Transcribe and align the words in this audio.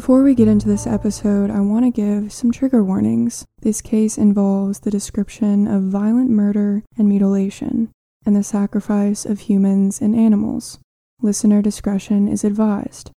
Before 0.00 0.22
we 0.22 0.34
get 0.34 0.48
into 0.48 0.66
this 0.66 0.86
episode, 0.86 1.50
I 1.50 1.60
want 1.60 1.84
to 1.84 1.90
give 1.90 2.32
some 2.32 2.50
trigger 2.50 2.82
warnings. 2.82 3.46
This 3.60 3.82
case 3.82 4.16
involves 4.16 4.80
the 4.80 4.90
description 4.90 5.68
of 5.68 5.82
violent 5.82 6.30
murder 6.30 6.82
and 6.96 7.06
mutilation, 7.06 7.90
and 8.24 8.34
the 8.34 8.42
sacrifice 8.42 9.26
of 9.26 9.40
humans 9.40 10.00
and 10.00 10.16
animals. 10.16 10.78
Listener 11.20 11.60
discretion 11.60 12.28
is 12.28 12.44
advised. 12.44 13.10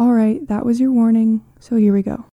Alright, 0.00 0.48
that 0.48 0.66
was 0.66 0.80
your 0.80 0.90
warning, 0.90 1.44
so 1.60 1.76
here 1.76 1.92
we 1.92 2.02
go. 2.02 2.26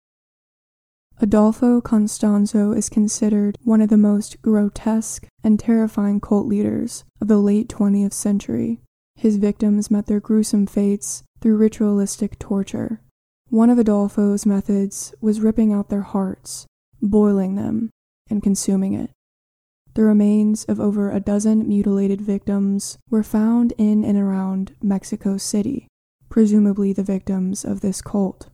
Adolfo 1.22 1.80
Constanzo 1.80 2.76
is 2.76 2.88
considered 2.88 3.56
one 3.62 3.80
of 3.80 3.88
the 3.88 3.96
most 3.96 4.42
grotesque 4.42 5.28
and 5.44 5.56
terrifying 5.56 6.20
cult 6.20 6.48
leaders 6.48 7.04
of 7.20 7.28
the 7.28 7.38
late 7.38 7.68
20th 7.68 8.12
century. 8.12 8.80
His 9.14 9.36
victims 9.36 9.88
met 9.88 10.06
their 10.06 10.18
gruesome 10.18 10.66
fates 10.66 11.22
through 11.40 11.58
ritualistic 11.58 12.40
torture, 12.40 13.00
one 13.52 13.68
of 13.68 13.78
Adolfo's 13.78 14.46
methods 14.46 15.12
was 15.20 15.42
ripping 15.42 15.74
out 15.74 15.90
their 15.90 16.00
hearts, 16.00 16.64
boiling 17.02 17.54
them, 17.54 17.90
and 18.30 18.42
consuming 18.42 18.94
it. 18.94 19.10
The 19.92 20.04
remains 20.04 20.64
of 20.64 20.80
over 20.80 21.10
a 21.10 21.20
dozen 21.20 21.68
mutilated 21.68 22.22
victims 22.22 22.96
were 23.10 23.22
found 23.22 23.74
in 23.76 24.04
and 24.06 24.16
around 24.16 24.74
Mexico 24.82 25.36
City, 25.36 25.86
presumably 26.30 26.94
the 26.94 27.02
victims 27.02 27.62
of 27.62 27.82
this 27.82 28.00
cult. 28.00 28.48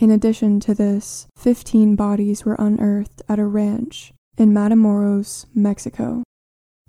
In 0.00 0.10
addition 0.10 0.60
to 0.60 0.72
this, 0.72 1.28
15 1.36 1.94
bodies 1.94 2.42
were 2.46 2.56
unearthed 2.58 3.20
at 3.28 3.38
a 3.38 3.44
ranch 3.44 4.14
in 4.38 4.50
Matamoros, 4.50 5.44
Mexico. 5.54 6.22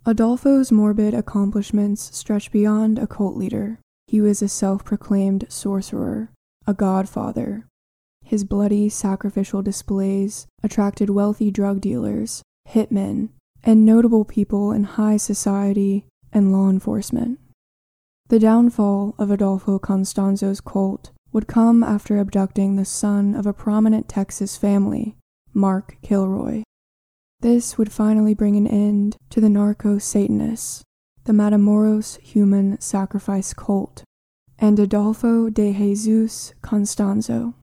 Adolfo's 0.05 0.71
morbid 0.71 1.13
accomplishments 1.13 2.15
stretch 2.15 2.53
beyond 2.53 2.97
a 2.97 3.05
cult 3.05 3.35
leader. 3.35 3.79
He 4.07 4.21
was 4.21 4.41
a 4.41 4.47
self 4.47 4.85
proclaimed 4.85 5.45
sorcerer 5.49 6.29
a 6.65 6.73
godfather. 6.73 7.67
His 8.23 8.45
bloody 8.45 8.87
sacrificial 8.87 9.61
displays 9.61 10.47
attracted 10.63 11.09
wealthy 11.09 11.51
drug 11.51 11.81
dealers, 11.81 12.41
hitmen, 12.69 13.29
and 13.61 13.85
notable 13.85 14.23
people 14.23 14.71
in 14.71 14.85
high 14.85 15.17
society 15.17 16.05
and 16.31 16.53
law 16.53 16.69
enforcement. 16.69 17.39
The 18.29 18.39
downfall 18.39 19.15
of 19.17 19.31
Adolfo 19.31 19.79
Constanzo's 19.79 20.61
cult 20.61 21.11
would 21.31 21.47
come 21.47 21.83
after 21.83 22.17
abducting 22.17 22.75
the 22.75 22.85
son 22.85 23.35
of 23.35 23.45
a 23.45 23.53
prominent 23.53 24.09
Texas 24.09 24.57
family, 24.57 25.15
Mark 25.53 25.97
Kilroy. 26.01 26.63
This 27.39 27.77
would 27.77 27.91
finally 27.91 28.33
bring 28.33 28.55
an 28.55 28.67
end 28.67 29.17
to 29.29 29.41
the 29.41 29.49
narco 29.49 29.97
Satanists, 29.97 30.83
the 31.23 31.33
Matamoros 31.33 32.19
human 32.19 32.79
sacrifice 32.79 33.53
cult, 33.53 34.03
and 34.59 34.79
Adolfo 34.79 35.49
de 35.49 35.73
Jesus 35.73 36.53
Constanzo. 36.61 37.55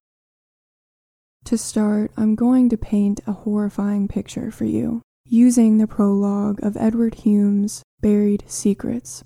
To 1.45 1.57
start, 1.57 2.11
I'm 2.17 2.35
going 2.35 2.69
to 2.71 2.77
paint 2.77 3.21
a 3.27 3.33
horrifying 3.33 4.09
picture 4.09 4.51
for 4.51 4.65
you, 4.65 5.03
using 5.25 5.79
the 5.79 5.87
prologue 5.87 6.63
of 6.63 6.77
Edward 6.77 7.15
Humes' 7.17 7.83
Buried 8.01 8.45
Secrets. 8.47 9.23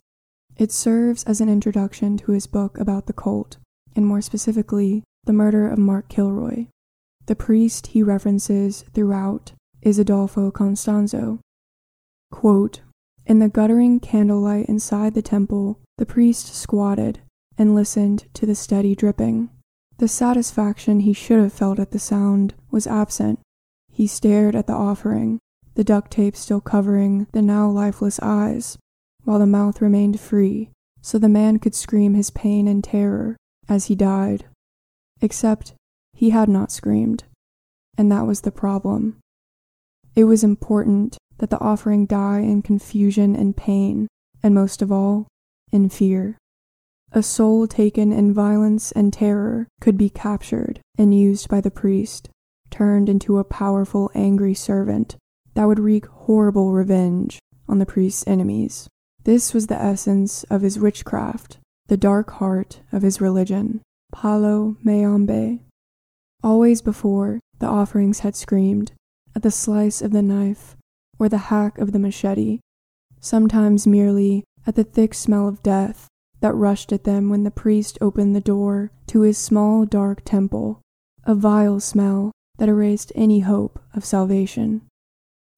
It 0.56 0.70
serves 0.70 1.24
as 1.24 1.40
an 1.40 1.48
introduction 1.48 2.16
to 2.18 2.32
his 2.32 2.46
book 2.46 2.78
about 2.78 3.06
the 3.06 3.12
cult, 3.12 3.56
and 3.94 4.06
more 4.06 4.20
specifically, 4.20 5.02
the 5.24 5.32
murder 5.32 5.68
of 5.68 5.78
Mark 5.78 6.08
Kilroy. 6.08 6.66
The 7.26 7.36
priest 7.36 7.88
he 7.88 8.02
references 8.02 8.84
throughout 8.92 9.52
is 9.80 9.98
Adolfo 9.98 10.50
Constanzo. 10.50 11.38
Quote, 12.30 12.80
in 13.26 13.38
the 13.38 13.48
guttering 13.48 14.00
candlelight 14.00 14.66
inside 14.66 15.14
the 15.14 15.22
temple, 15.22 15.78
the 15.98 16.06
priest 16.06 16.54
squatted, 16.54 17.20
and 17.56 17.74
listened 17.74 18.24
to 18.34 18.46
the 18.46 18.54
steady 18.54 18.96
dripping. 18.96 19.50
The 19.98 20.08
satisfaction 20.08 21.00
he 21.00 21.12
should 21.12 21.38
have 21.38 21.52
felt 21.52 21.78
at 21.78 21.92
the 21.92 21.98
sound 21.98 22.54
was 22.70 22.86
absent. 22.86 23.38
He 23.92 24.06
stared 24.06 24.56
at 24.56 24.66
the 24.66 24.72
offering, 24.72 25.38
the 25.74 25.84
duct 25.84 26.10
tape 26.10 26.34
still 26.34 26.60
covering 26.60 27.26
the 27.32 27.42
now 27.42 27.70
lifeless 27.70 28.18
eyes, 28.20 28.78
while 29.24 29.38
the 29.38 29.46
mouth 29.46 29.80
remained 29.80 30.18
free, 30.18 30.70
so 31.00 31.18
the 31.18 31.28
man 31.28 31.58
could 31.58 31.74
scream 31.74 32.14
his 32.14 32.30
pain 32.30 32.66
and 32.66 32.82
terror 32.82 33.36
as 33.72 33.86
he 33.86 33.94
died. 33.94 34.44
Except 35.20 35.74
he 36.12 36.30
had 36.30 36.48
not 36.48 36.70
screamed, 36.70 37.24
and 37.96 38.12
that 38.12 38.26
was 38.26 38.42
the 38.42 38.52
problem. 38.52 39.18
It 40.14 40.24
was 40.24 40.44
important 40.44 41.16
that 41.38 41.50
the 41.50 41.60
offering 41.60 42.06
die 42.06 42.40
in 42.40 42.62
confusion 42.62 43.34
and 43.34 43.56
pain, 43.56 44.08
and 44.42 44.54
most 44.54 44.82
of 44.82 44.92
all, 44.92 45.26
in 45.70 45.88
fear. 45.88 46.36
A 47.12 47.22
soul 47.22 47.66
taken 47.66 48.12
in 48.12 48.34
violence 48.34 48.92
and 48.92 49.12
terror 49.12 49.68
could 49.80 49.96
be 49.96 50.10
captured 50.10 50.80
and 50.98 51.14
used 51.14 51.48
by 51.48 51.60
the 51.60 51.70
priest, 51.70 52.28
turned 52.70 53.08
into 53.08 53.38
a 53.38 53.44
powerful, 53.44 54.10
angry 54.14 54.54
servant 54.54 55.16
that 55.54 55.64
would 55.64 55.78
wreak 55.78 56.06
horrible 56.06 56.72
revenge 56.72 57.38
on 57.68 57.78
the 57.78 57.86
priest's 57.86 58.26
enemies. 58.26 58.88
This 59.24 59.54
was 59.54 59.66
the 59.66 59.80
essence 59.80 60.44
of 60.44 60.62
his 60.62 60.78
witchcraft, 60.78 61.58
the 61.86 61.96
dark 61.96 62.30
heart 62.32 62.80
of 62.92 63.02
his 63.02 63.20
religion, 63.20 63.80
Palo 64.12 64.76
Mayombe. 64.82 65.60
Always 66.42 66.82
before, 66.82 67.40
the 67.58 67.66
offerings 67.66 68.20
had 68.20 68.36
screamed, 68.36 68.92
at 69.34 69.42
the 69.42 69.50
slice 69.50 70.02
of 70.02 70.12
the 70.12 70.22
knife 70.22 70.76
or 71.18 71.28
the 71.28 71.48
hack 71.48 71.78
of 71.78 71.92
the 71.92 71.98
machete, 71.98 72.60
sometimes 73.20 73.86
merely 73.86 74.44
at 74.66 74.74
the 74.74 74.84
thick 74.84 75.14
smell 75.14 75.48
of 75.48 75.62
death 75.62 76.08
that 76.40 76.54
rushed 76.54 76.92
at 76.92 77.04
them 77.04 77.28
when 77.28 77.44
the 77.44 77.50
priest 77.50 77.96
opened 78.00 78.34
the 78.34 78.40
door 78.40 78.90
to 79.06 79.20
his 79.20 79.38
small 79.38 79.84
dark 79.86 80.22
temple, 80.24 80.80
a 81.24 81.34
vile 81.34 81.78
smell 81.78 82.32
that 82.58 82.68
erased 82.68 83.12
any 83.14 83.40
hope 83.40 83.78
of 83.94 84.04
salvation. 84.04 84.82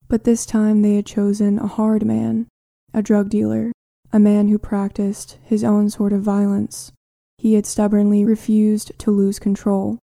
But 0.07 0.23
this 0.23 0.45
time 0.45 0.81
they 0.81 0.95
had 0.95 1.05
chosen 1.05 1.57
a 1.57 1.67
hard 1.67 2.05
man, 2.05 2.47
a 2.93 3.01
drug 3.01 3.29
dealer, 3.29 3.71
a 4.15 4.19
man 4.19 4.47
who 4.47 4.57
practiced 4.57 5.37
his 5.43 5.61
own 5.61 5.89
sort 5.89 6.13
of 6.13 6.21
violence. 6.21 6.93
He 7.37 7.55
had 7.55 7.65
stubbornly 7.65 8.23
refused 8.23 8.97
to 8.99 9.11
lose 9.11 9.39
control. 9.39 9.99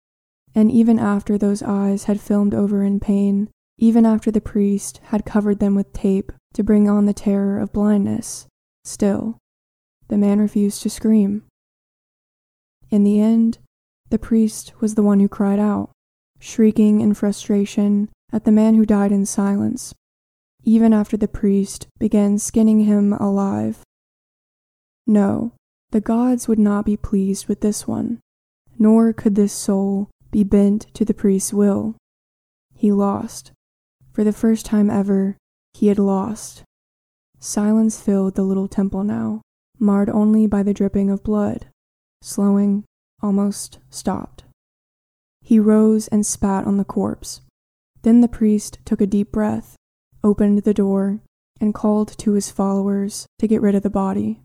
And 0.52 0.68
even 0.68 0.98
after 0.98 1.38
those 1.38 1.62
eyes 1.62 2.04
had 2.04 2.20
filmed 2.20 2.52
over 2.52 2.82
in 2.82 2.98
pain, 2.98 3.50
even 3.78 4.04
after 4.04 4.32
the 4.32 4.40
priest 4.40 4.98
had 5.04 5.24
covered 5.24 5.60
them 5.60 5.76
with 5.76 5.92
tape 5.92 6.32
to 6.54 6.64
bring 6.64 6.88
on 6.88 7.06
the 7.06 7.12
terror 7.12 7.60
of 7.60 7.72
blindness, 7.72 8.48
still, 8.82 9.38
the 10.08 10.18
man 10.18 10.40
refused 10.40 10.82
to 10.82 10.90
scream. 10.90 11.44
In 12.90 13.04
the 13.04 13.20
end, 13.20 13.58
the 14.08 14.18
priest 14.18 14.72
was 14.80 14.96
the 14.96 15.04
one 15.04 15.20
who 15.20 15.28
cried 15.28 15.60
out, 15.60 15.90
shrieking 16.40 17.00
in 17.00 17.14
frustration 17.14 18.08
at 18.32 18.44
the 18.44 18.50
man 18.50 18.74
who 18.74 18.84
died 18.84 19.12
in 19.12 19.24
silence, 19.24 19.94
even 20.64 20.92
after 20.92 21.16
the 21.16 21.28
priest 21.28 21.86
began 22.00 22.38
skinning 22.38 22.80
him 22.80 23.12
alive. 23.12 23.84
No, 25.10 25.54
the 25.90 26.00
gods 26.00 26.46
would 26.46 26.60
not 26.60 26.86
be 26.86 26.96
pleased 26.96 27.48
with 27.48 27.62
this 27.62 27.84
one, 27.84 28.20
nor 28.78 29.12
could 29.12 29.34
this 29.34 29.52
soul 29.52 30.08
be 30.30 30.44
bent 30.44 30.86
to 30.94 31.04
the 31.04 31.12
priest's 31.12 31.52
will. 31.52 31.96
He 32.76 32.92
lost. 32.92 33.50
For 34.12 34.22
the 34.22 34.32
first 34.32 34.64
time 34.64 34.88
ever, 34.88 35.36
he 35.74 35.88
had 35.88 35.98
lost. 35.98 36.62
Silence 37.40 38.00
filled 38.00 38.36
the 38.36 38.44
little 38.44 38.68
temple 38.68 39.02
now 39.02 39.42
marred 39.80 40.10
only 40.10 40.46
by 40.46 40.62
the 40.62 40.74
dripping 40.74 41.10
of 41.10 41.24
blood, 41.24 41.66
slowing, 42.22 42.84
almost 43.20 43.80
stopped. 43.88 44.44
He 45.42 45.58
rose 45.58 46.06
and 46.06 46.24
spat 46.24 46.66
on 46.66 46.76
the 46.76 46.84
corpse. 46.84 47.40
Then 48.02 48.20
the 48.20 48.28
priest 48.28 48.78
took 48.84 49.00
a 49.00 49.06
deep 49.06 49.32
breath, 49.32 49.74
opened 50.22 50.62
the 50.62 50.74
door, 50.74 51.18
and 51.60 51.74
called 51.74 52.16
to 52.18 52.34
his 52.34 52.52
followers 52.52 53.26
to 53.40 53.48
get 53.48 53.60
rid 53.60 53.74
of 53.74 53.82
the 53.82 53.90
body. 53.90 54.42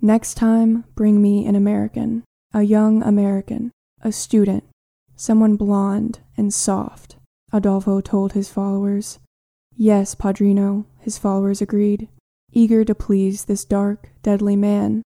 Next 0.00 0.34
time, 0.34 0.84
bring 0.94 1.20
me 1.20 1.46
an 1.46 1.56
American, 1.56 2.22
a 2.54 2.62
young 2.62 3.02
American, 3.02 3.72
a 4.00 4.12
student, 4.12 4.64
someone 5.16 5.56
blond 5.56 6.20
and 6.36 6.54
soft, 6.54 7.16
Adolfo 7.52 8.00
told 8.00 8.32
his 8.32 8.48
followers. 8.48 9.18
Yes, 9.74 10.14
Padrino, 10.14 10.86
his 11.00 11.18
followers 11.18 11.60
agreed 11.60 12.08
eager 12.52 12.84
to 12.84 12.94
please 12.94 13.44
this 13.44 13.64
dark, 13.64 14.10
deadly 14.22 14.56
man, 14.56 15.02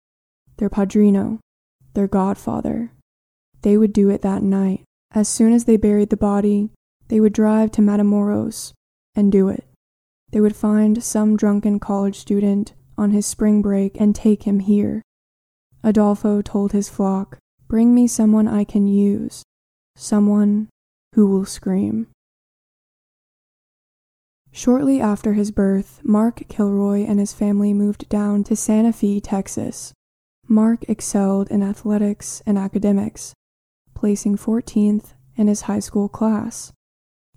their 0.57 0.71
padrino, 0.71 1.39
their 1.95 2.09
godfather. 2.09 2.93
They 3.63 3.77
would 3.77 3.93
do 3.93 4.11
it 4.11 4.23
that 4.23 4.43
night. 4.43 4.83
As 5.13 5.29
soon 5.29 5.53
as 5.53 5.65
they 5.65 5.77
buried 5.77 6.11
the 6.11 6.17
body, 6.17 6.71
they 7.09 7.21
would 7.21 7.33
drive 7.33 7.71
to 7.73 7.83
Matamoros 7.83 8.73
and 9.15 9.31
do 9.31 9.49
it. 9.49 9.65
They 10.31 10.41
would 10.41 10.57
find 10.57 11.03
some 11.03 11.37
drunken 11.37 11.79
college 11.79 12.19
student 12.19 12.73
on 12.99 13.11
his 13.11 13.27
spring 13.27 13.63
break 13.63 14.01
and 14.01 14.15
take 14.15 14.45
him 14.45 14.61
here. 14.61 15.03
Adolfo 15.85 16.43
told 16.43 16.73
his 16.73 16.89
flock, 16.89 17.39
Bring 17.69 17.95
me 17.95 18.07
someone 18.07 18.47
I 18.47 18.65
can 18.65 18.87
use, 18.87 19.43
someone 19.97 20.69
who 21.15 21.27
will 21.27 21.45
scream. 21.45 22.09
Shortly 24.53 25.01
after 25.01 25.35
his 25.35 25.51
birth, 25.51 26.01
Mark 26.03 26.43
Kilroy 26.49 27.05
and 27.05 27.21
his 27.21 27.33
family 27.33 27.75
moved 27.75 28.09
down 28.09 28.45
to 28.45 28.57
Santa 28.57 28.93
Fe, 28.93 29.21
Texas. 29.21 29.93
Mark 30.49 30.85
excelled 30.89 31.51
in 31.51 31.63
athletics 31.63 32.43
and 32.47 32.57
academics, 32.57 33.35
placing 33.95 34.37
14th 34.37 35.13
in 35.37 35.49
his 35.49 35.63
high 35.63 35.81
school 35.81 36.09
class. 36.09 36.73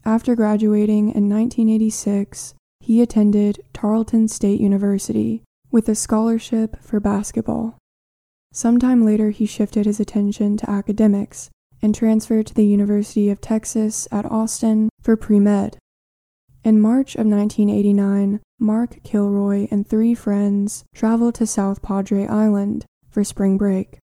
After 0.06 0.36
graduating 0.36 1.10
in 1.10 1.28
1986, 1.30 2.54
he 2.80 3.02
attended 3.02 3.60
Tarleton 3.74 4.28
State 4.28 4.62
University 4.62 5.44
with 5.72 5.90
a 5.90 5.96
scholarship 5.96 6.82
for 6.82 7.00
basketball. 7.00 7.78
Sometime 8.52 9.06
later, 9.06 9.30
he 9.30 9.46
shifted 9.46 9.86
his 9.86 10.00
attention 10.00 10.58
to 10.58 10.70
academics 10.70 11.50
and 11.82 11.94
transferred 11.94 12.48
to 12.48 12.54
the 12.54 12.66
University 12.66 13.30
of 13.30 13.40
Texas 13.40 14.08
at 14.12 14.26
Austin 14.26 14.90
for 15.02 15.16
pre 15.16 15.40
med. 15.40 15.78
In 16.64 16.82
March 16.82 17.16
of 17.16 17.26
1989, 17.26 18.42
Mark 18.60 19.02
Kilroy 19.04 19.68
and 19.72 19.88
three 19.88 20.14
friends 20.14 20.84
traveled 20.94 21.36
to 21.36 21.48
South 21.48 21.82
Padre 21.82 22.26
Island 22.28 22.86
for 23.10 23.24
spring 23.24 23.58
break. 23.58 24.00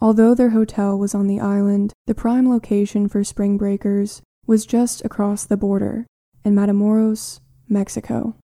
Although 0.00 0.34
their 0.34 0.50
hotel 0.50 0.98
was 0.98 1.14
on 1.14 1.26
the 1.26 1.40
island, 1.40 1.92
the 2.06 2.14
prime 2.14 2.48
location 2.48 3.08
for 3.08 3.24
spring 3.24 3.56
breakers 3.56 4.22
was 4.46 4.66
just 4.66 5.04
across 5.04 5.44
the 5.44 5.56
border 5.56 6.06
in 6.44 6.54
Matamoros, 6.54 7.40
Mexico. 7.68 8.36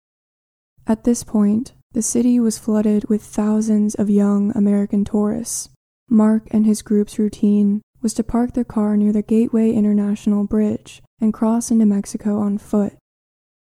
At 0.87 1.05
this 1.05 1.25
point, 1.25 1.73
the 1.97 2.03
city 2.03 2.39
was 2.39 2.59
flooded 2.59 3.09
with 3.09 3.23
thousands 3.23 3.95
of 3.95 4.11
young 4.11 4.55
American 4.55 5.03
tourists. 5.03 5.71
Mark 6.11 6.47
and 6.51 6.67
his 6.67 6.83
group's 6.83 7.19
routine 7.19 7.81
was 8.03 8.13
to 8.13 8.23
park 8.23 8.53
their 8.53 8.65
car 8.65 8.99
near 8.99 9.15
the 9.15 9.23
Gateway 9.23 9.73
International 9.73 10.45
Bridge 10.45 11.01
and 11.23 11.33
cross 11.33 11.71
into 11.71 11.87
Mexico 11.87 12.39
on 12.39 12.59
foot. 12.59 12.93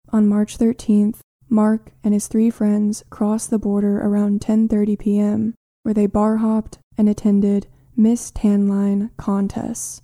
On 0.10 0.28
March 0.28 0.58
13th, 0.58 1.20
Mark 1.50 1.92
and 2.04 2.16
his 2.16 2.28
three 2.28 2.50
friends 2.50 3.04
crossed 3.12 3.52
the 3.52 3.60
border 3.60 4.00
around 4.00 4.42
10:30 4.42 4.98
p.m., 4.98 5.54
where 5.84 5.94
they 5.94 6.08
bar 6.08 6.38
hopped 6.38 6.80
and 6.98 7.08
attended 7.08 7.68
Miss 7.96 8.32
Tan 8.32 8.68
Line 8.68 9.12
contests. 9.18 10.02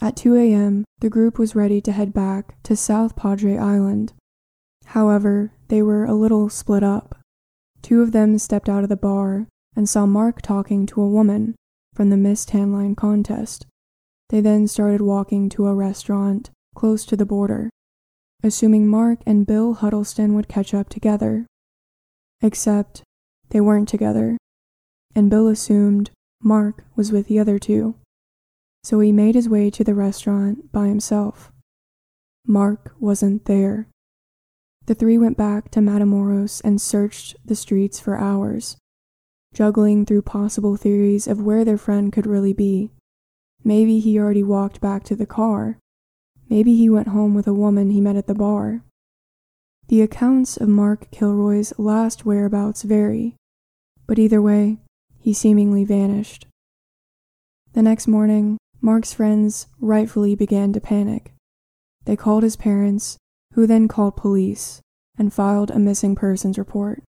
At 0.00 0.16
2 0.16 0.34
a.m., 0.34 0.86
the 1.00 1.10
group 1.10 1.38
was 1.38 1.54
ready 1.54 1.82
to 1.82 1.92
head 1.92 2.14
back 2.14 2.56
to 2.62 2.74
South 2.74 3.16
Padre 3.16 3.58
Island. 3.58 4.14
However, 4.86 5.52
they 5.68 5.82
were 5.82 6.06
a 6.06 6.14
little 6.14 6.48
split 6.48 6.82
up. 6.82 7.20
Two 7.84 8.02
of 8.02 8.10
them 8.10 8.36
stepped 8.38 8.68
out 8.68 8.82
of 8.82 8.88
the 8.88 8.96
bar 8.96 9.46
and 9.76 9.88
saw 9.88 10.06
Mark 10.06 10.42
talking 10.42 10.86
to 10.86 11.00
a 11.00 11.08
woman 11.08 11.54
from 11.94 12.10
the 12.10 12.16
Miss 12.16 12.44
Tanline 12.44 12.96
contest. 12.96 13.64
They 14.30 14.40
then 14.40 14.66
started 14.66 15.00
walking 15.00 15.48
to 15.50 15.68
a 15.68 15.74
restaurant 15.74 16.50
close 16.74 17.06
to 17.06 17.16
the 17.16 17.24
border, 17.24 17.70
assuming 18.42 18.88
Mark 18.88 19.20
and 19.24 19.46
Bill 19.46 19.74
Huddleston 19.74 20.34
would 20.34 20.48
catch 20.48 20.74
up 20.74 20.88
together. 20.88 21.46
Except 22.42 23.04
they 23.50 23.60
weren't 23.60 23.88
together, 23.88 24.36
and 25.14 25.30
Bill 25.30 25.46
assumed 25.46 26.10
Mark 26.42 26.84
was 26.96 27.12
with 27.12 27.28
the 27.28 27.38
other 27.38 27.60
two 27.60 27.94
so 28.84 29.00
he 29.00 29.10
made 29.10 29.34
his 29.34 29.48
way 29.48 29.70
to 29.70 29.82
the 29.82 29.94
restaurant 29.94 30.70
by 30.70 30.88
himself. 30.88 31.50
Mark 32.46 32.94
wasn't 33.00 33.46
there. 33.46 33.88
The 34.86 34.94
three 34.94 35.16
went 35.16 35.36
back 35.36 35.70
to 35.70 35.80
Matamoros 35.80 36.60
and 36.62 36.80
searched 36.80 37.36
the 37.44 37.54
streets 37.54 37.98
for 37.98 38.18
hours, 38.18 38.76
juggling 39.54 40.04
through 40.04 40.22
possible 40.22 40.76
theories 40.76 41.26
of 41.26 41.40
where 41.40 41.64
their 41.64 41.78
friend 41.78 42.12
could 42.12 42.26
really 42.26 42.52
be. 42.52 42.90
Maybe 43.62 43.98
he 43.98 44.18
already 44.18 44.42
walked 44.42 44.80
back 44.82 45.04
to 45.04 45.16
the 45.16 45.26
car. 45.26 45.78
Maybe 46.50 46.76
he 46.76 46.90
went 46.90 47.08
home 47.08 47.34
with 47.34 47.46
a 47.46 47.54
woman 47.54 47.90
he 47.90 48.00
met 48.00 48.16
at 48.16 48.26
the 48.26 48.34
bar. 48.34 48.82
The 49.88 50.02
accounts 50.02 50.58
of 50.58 50.68
Mark 50.68 51.10
Kilroy's 51.10 51.72
last 51.78 52.26
whereabouts 52.26 52.82
vary, 52.82 53.36
but 54.06 54.18
either 54.18 54.42
way, 54.42 54.78
he 55.18 55.32
seemingly 55.32 55.84
vanished. 55.84 56.46
The 57.72 57.82
next 57.82 58.06
morning, 58.06 58.58
Mark's 58.82 59.14
friends 59.14 59.66
rightfully 59.80 60.34
began 60.34 60.74
to 60.74 60.80
panic. 60.80 61.32
They 62.04 62.16
called 62.16 62.42
his 62.42 62.56
parents, 62.56 63.16
who 63.54 63.66
then 63.66 63.88
called 63.88 64.16
police 64.16 64.80
and 65.16 65.32
filed 65.32 65.70
a 65.70 65.78
missing 65.78 66.14
persons 66.14 66.58
report. 66.58 67.02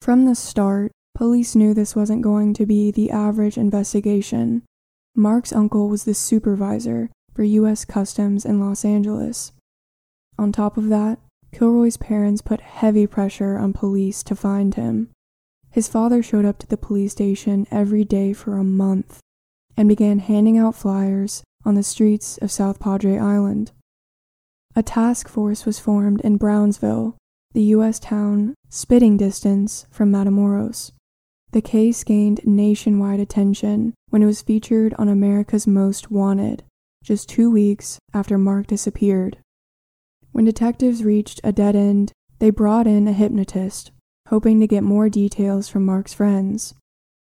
From 0.00 0.24
the 0.24 0.34
start, 0.34 0.92
police 1.14 1.54
knew 1.54 1.72
this 1.72 1.94
wasn't 1.94 2.22
going 2.22 2.54
to 2.54 2.66
be 2.66 2.90
the 2.90 3.10
average 3.10 3.56
investigation. 3.56 4.62
Mark's 5.14 5.52
uncle 5.52 5.88
was 5.88 6.04
the 6.04 6.14
supervisor 6.14 7.10
for 7.34 7.42
U.S. 7.42 7.84
Customs 7.84 8.44
in 8.44 8.58
Los 8.58 8.84
Angeles. 8.84 9.52
On 10.38 10.50
top 10.50 10.76
of 10.76 10.88
that, 10.88 11.18
Kilroy's 11.52 11.96
parents 11.96 12.42
put 12.42 12.60
heavy 12.60 13.06
pressure 13.06 13.56
on 13.56 13.72
police 13.72 14.22
to 14.24 14.34
find 14.34 14.74
him. 14.74 15.10
His 15.70 15.88
father 15.88 16.22
showed 16.22 16.44
up 16.44 16.58
to 16.60 16.66
the 16.66 16.76
police 16.76 17.12
station 17.12 17.66
every 17.70 18.04
day 18.04 18.32
for 18.32 18.56
a 18.56 18.64
month 18.64 19.20
and 19.76 19.88
began 19.88 20.20
handing 20.20 20.56
out 20.56 20.74
flyers 20.74 21.42
on 21.64 21.74
the 21.74 21.82
streets 21.82 22.38
of 22.38 22.50
South 22.50 22.80
Padre 22.80 23.18
Island. 23.18 23.72
A 24.76 24.82
task 24.82 25.28
force 25.28 25.64
was 25.64 25.78
formed 25.78 26.20
in 26.22 26.36
Brownsville, 26.36 27.16
the 27.52 27.62
U.S. 27.74 28.00
town 28.00 28.54
spitting 28.68 29.16
distance 29.16 29.86
from 29.92 30.10
Matamoros. 30.10 30.90
The 31.52 31.62
case 31.62 32.02
gained 32.02 32.40
nationwide 32.44 33.20
attention 33.20 33.94
when 34.10 34.22
it 34.22 34.26
was 34.26 34.42
featured 34.42 34.92
on 34.98 35.08
America's 35.08 35.68
Most 35.68 36.10
Wanted, 36.10 36.64
just 37.04 37.28
two 37.28 37.52
weeks 37.52 38.00
after 38.12 38.36
Mark 38.36 38.66
disappeared. 38.66 39.38
When 40.32 40.44
detectives 40.44 41.04
reached 41.04 41.40
a 41.44 41.52
dead 41.52 41.76
end, 41.76 42.10
they 42.40 42.50
brought 42.50 42.88
in 42.88 43.06
a 43.06 43.12
hypnotist, 43.12 43.92
hoping 44.28 44.58
to 44.58 44.66
get 44.66 44.82
more 44.82 45.08
details 45.08 45.68
from 45.68 45.86
Mark's 45.86 46.12
friends. 46.12 46.74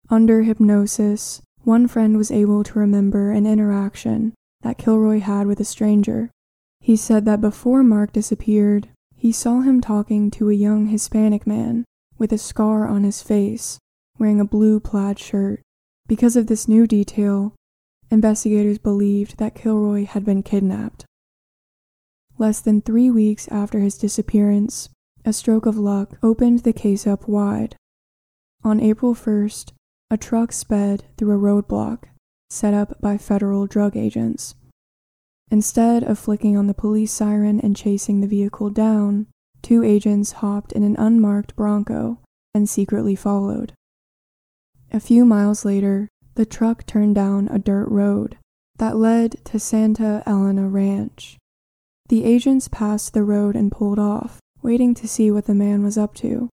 Under 0.09 0.41
hypnosis, 0.41 1.43
one 1.61 1.87
friend 1.87 2.17
was 2.17 2.31
able 2.31 2.63
to 2.63 2.79
remember 2.79 3.29
an 3.29 3.45
interaction 3.45 4.33
that 4.63 4.79
Kilroy 4.79 5.19
had 5.19 5.45
with 5.45 5.59
a 5.59 5.65
stranger. 5.65 6.31
He 6.85 6.95
said 6.95 7.25
that 7.25 7.41
before 7.41 7.81
Mark 7.81 8.13
disappeared, 8.13 8.89
he 9.15 9.31
saw 9.31 9.61
him 9.61 9.81
talking 9.81 10.29
to 10.29 10.51
a 10.51 10.53
young 10.53 10.85
Hispanic 10.85 11.47
man 11.47 11.83
with 12.19 12.31
a 12.31 12.37
scar 12.37 12.87
on 12.87 13.03
his 13.03 13.23
face, 13.23 13.79
wearing 14.19 14.39
a 14.39 14.45
blue 14.45 14.79
plaid 14.79 15.17
shirt. 15.17 15.63
Because 16.05 16.35
of 16.35 16.45
this 16.45 16.67
new 16.67 16.85
detail, 16.85 17.55
investigators 18.11 18.77
believed 18.77 19.39
that 19.39 19.55
Kilroy 19.55 20.05
had 20.05 20.23
been 20.23 20.43
kidnapped. 20.43 21.05
Less 22.37 22.59
than 22.59 22.83
three 22.83 23.09
weeks 23.09 23.47
after 23.47 23.79
his 23.79 23.97
disappearance, 23.97 24.89
a 25.25 25.33
stroke 25.33 25.65
of 25.65 25.79
luck 25.79 26.19
opened 26.21 26.59
the 26.59 26.71
case 26.71 27.07
up 27.07 27.27
wide. 27.27 27.75
On 28.63 28.79
April 28.79 29.15
1st, 29.15 29.71
a 30.11 30.17
truck 30.17 30.51
sped 30.51 31.05
through 31.17 31.33
a 31.33 31.63
roadblock 31.63 32.03
set 32.51 32.75
up 32.75 33.01
by 33.01 33.17
federal 33.17 33.65
drug 33.65 33.97
agents. 33.97 34.53
Instead 35.51 36.03
of 36.03 36.17
flicking 36.17 36.57
on 36.57 36.67
the 36.67 36.73
police 36.73 37.11
siren 37.11 37.59
and 37.59 37.75
chasing 37.75 38.21
the 38.21 38.27
vehicle 38.27 38.69
down, 38.69 39.27
two 39.61 39.83
agents 39.83 40.33
hopped 40.33 40.71
in 40.71 40.83
an 40.83 40.95
unmarked 40.97 41.55
Bronco 41.55 42.19
and 42.53 42.67
secretly 42.67 43.15
followed. 43.15 43.73
A 44.91 44.99
few 44.99 45.25
miles 45.25 45.65
later, 45.65 46.09
the 46.35 46.45
truck 46.45 46.85
turned 46.85 47.15
down 47.15 47.47
a 47.49 47.59
dirt 47.59 47.87
road 47.89 48.37
that 48.77 48.97
led 48.97 49.43
to 49.45 49.59
Santa 49.59 50.23
Elena 50.25 50.67
Ranch. 50.67 51.37
The 52.09 52.23
agents 52.23 52.67
passed 52.67 53.13
the 53.13 53.23
road 53.23 53.55
and 53.55 53.71
pulled 53.71 53.99
off, 53.99 54.39
waiting 54.61 54.93
to 54.95 55.07
see 55.07 55.31
what 55.31 55.45
the 55.45 55.55
man 55.55 55.83
was 55.83 55.97
up 55.97 56.13
to. 56.15 56.49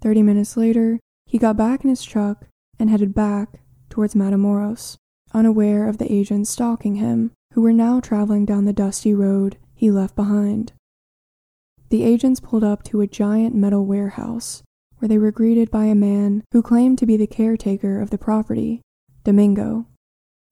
Thirty 0.00 0.22
minutes 0.22 0.56
later, 0.56 0.98
he 1.26 1.38
got 1.38 1.56
back 1.56 1.84
in 1.84 1.90
his 1.90 2.02
truck 2.02 2.46
and 2.78 2.90
headed 2.90 3.14
back 3.14 3.60
towards 3.90 4.14
Matamoros, 4.14 4.96
unaware 5.32 5.88
of 5.88 5.98
the 5.98 6.10
agents 6.12 6.50
stalking 6.50 6.96
him, 6.96 7.32
who 7.52 7.62
were 7.62 7.72
now 7.72 8.00
traveling 8.00 8.44
down 8.44 8.64
the 8.64 8.72
dusty 8.72 9.14
road 9.14 9.56
he 9.74 9.90
left 9.90 10.14
behind. 10.14 10.72
The 11.90 12.04
agents 12.04 12.40
pulled 12.40 12.64
up 12.64 12.82
to 12.84 13.00
a 13.00 13.06
giant 13.06 13.54
metal 13.54 13.84
warehouse 13.84 14.62
where 14.98 15.08
they 15.08 15.18
were 15.18 15.32
greeted 15.32 15.70
by 15.70 15.86
a 15.86 15.94
man 15.94 16.44
who 16.52 16.62
claimed 16.62 16.96
to 16.98 17.06
be 17.06 17.16
the 17.16 17.26
caretaker 17.26 18.00
of 18.00 18.10
the 18.10 18.18
property, 18.18 18.80
Domingo. 19.24 19.86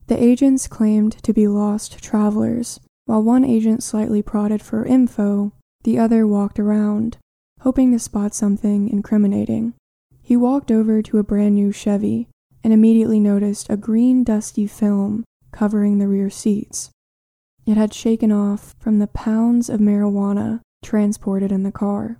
The 0.09 0.23
agents 0.23 0.66
claimed 0.66 1.12
to 1.23 1.33
be 1.33 1.47
lost 1.47 2.02
travelers. 2.02 2.80
While 3.07 3.23
one 3.23 3.45
agent 3.45 3.83
slightly 3.83 4.23
prodded 4.23 4.61
for 4.61 4.85
info, 4.85 5.52
the 5.85 5.99
other 5.99 6.26
walked 6.26 6.59
around, 6.59 7.16
hoping 7.61 7.92
to 7.92 7.99
spot 7.99 8.35
something 8.35 8.88
incriminating. 8.88 9.75
He 10.21 10.37
walked 10.37 10.71
over 10.71 11.00
to 11.00 11.19
a 11.19 11.23
brand 11.23 11.54
new 11.54 11.73
Chevy 11.73 12.28
and 12.62 12.73
immediately 12.73 13.21
noticed 13.21 13.71
a 13.71 13.76
green 13.76 14.25
dusty 14.25 14.66
film 14.66 15.25
covering 15.52 15.99
the 15.99 16.09
rear 16.09 16.30
seats. 16.30 16.90
It 17.66 17.76
had 17.76 17.92
shaken 17.95 18.33
off 18.33 18.75
from 18.78 18.99
the 18.99 19.07
pounds 19.07 19.69
of 19.69 19.80
marijuana 19.80 20.61
transported 20.83 21.52
in 21.52 21.62
the 21.62 21.73
car. 21.73 22.19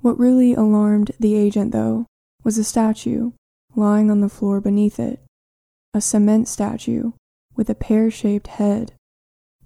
What 0.00 0.18
really 0.18 0.54
alarmed 0.54 1.12
the 1.18 1.34
agent, 1.34 1.72
though, 1.72 2.06
was 2.42 2.58
a 2.58 2.64
statue 2.64 3.32
lying 3.74 4.10
on 4.10 4.20
the 4.20 4.28
floor 4.28 4.60
beneath 4.60 5.00
it. 5.00 5.20
A 5.94 6.00
cement 6.00 6.46
statue 6.46 7.12
with 7.56 7.70
a 7.70 7.74
pear 7.74 8.10
shaped 8.10 8.48
head. 8.48 8.92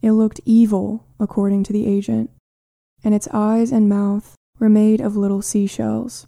It 0.00 0.12
looked 0.12 0.40
evil, 0.44 1.06
according 1.18 1.64
to 1.64 1.72
the 1.72 1.86
agent. 1.86 2.30
and 3.04 3.14
its 3.14 3.28
eyes 3.32 3.70
and 3.72 3.88
mouth 3.88 4.34
were 4.58 4.68
made 4.68 5.00
of 5.00 5.16
little 5.16 5.42
seashells. 5.42 6.26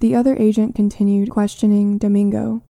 The 0.00 0.14
other 0.14 0.36
agent 0.36 0.74
continued 0.74 1.30
questioning 1.30 1.98
Domingo, 1.98 2.64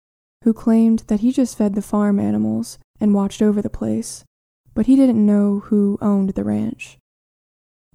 who 0.44 0.54
claimed 0.54 1.00
that 1.08 1.20
he 1.20 1.32
just 1.32 1.58
fed 1.58 1.76
the 1.76 1.82
farm 1.82 2.20
animals 2.20 2.80
and 3.00 3.14
watched 3.14 3.42
over 3.42 3.62
the 3.62 3.70
place, 3.70 4.24
but 4.74 4.86
he 4.86 4.96
didn't 4.96 5.26
know 5.26 5.60
who 5.66 5.98
owned 6.02 6.30
the 6.32 6.44
ranch. 6.44 6.98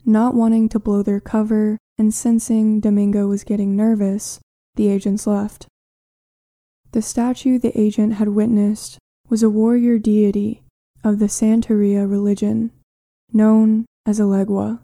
Not 0.04 0.34
wanting 0.34 0.68
to 0.70 0.78
blow 0.78 1.02
their 1.02 1.20
cover 1.20 1.78
and 1.98 2.14
sensing 2.14 2.80
Domingo 2.80 3.26
was 3.26 3.44
getting 3.44 3.74
nervous, 3.74 4.38
the 4.76 4.88
agents 4.88 5.26
left. 5.26 5.66
The 6.92 7.02
statue 7.02 7.58
the 7.58 7.78
agent 7.78 8.14
had 8.14 8.28
witnessed 8.28 8.98
was 9.28 9.42
a 9.42 9.50
warrior 9.50 9.98
deity 9.98 10.62
of 11.02 11.18
the 11.18 11.26
Santeria 11.26 12.08
religion, 12.08 12.70
known 13.32 13.86
as 14.04 14.20
Elegua. 14.20 14.80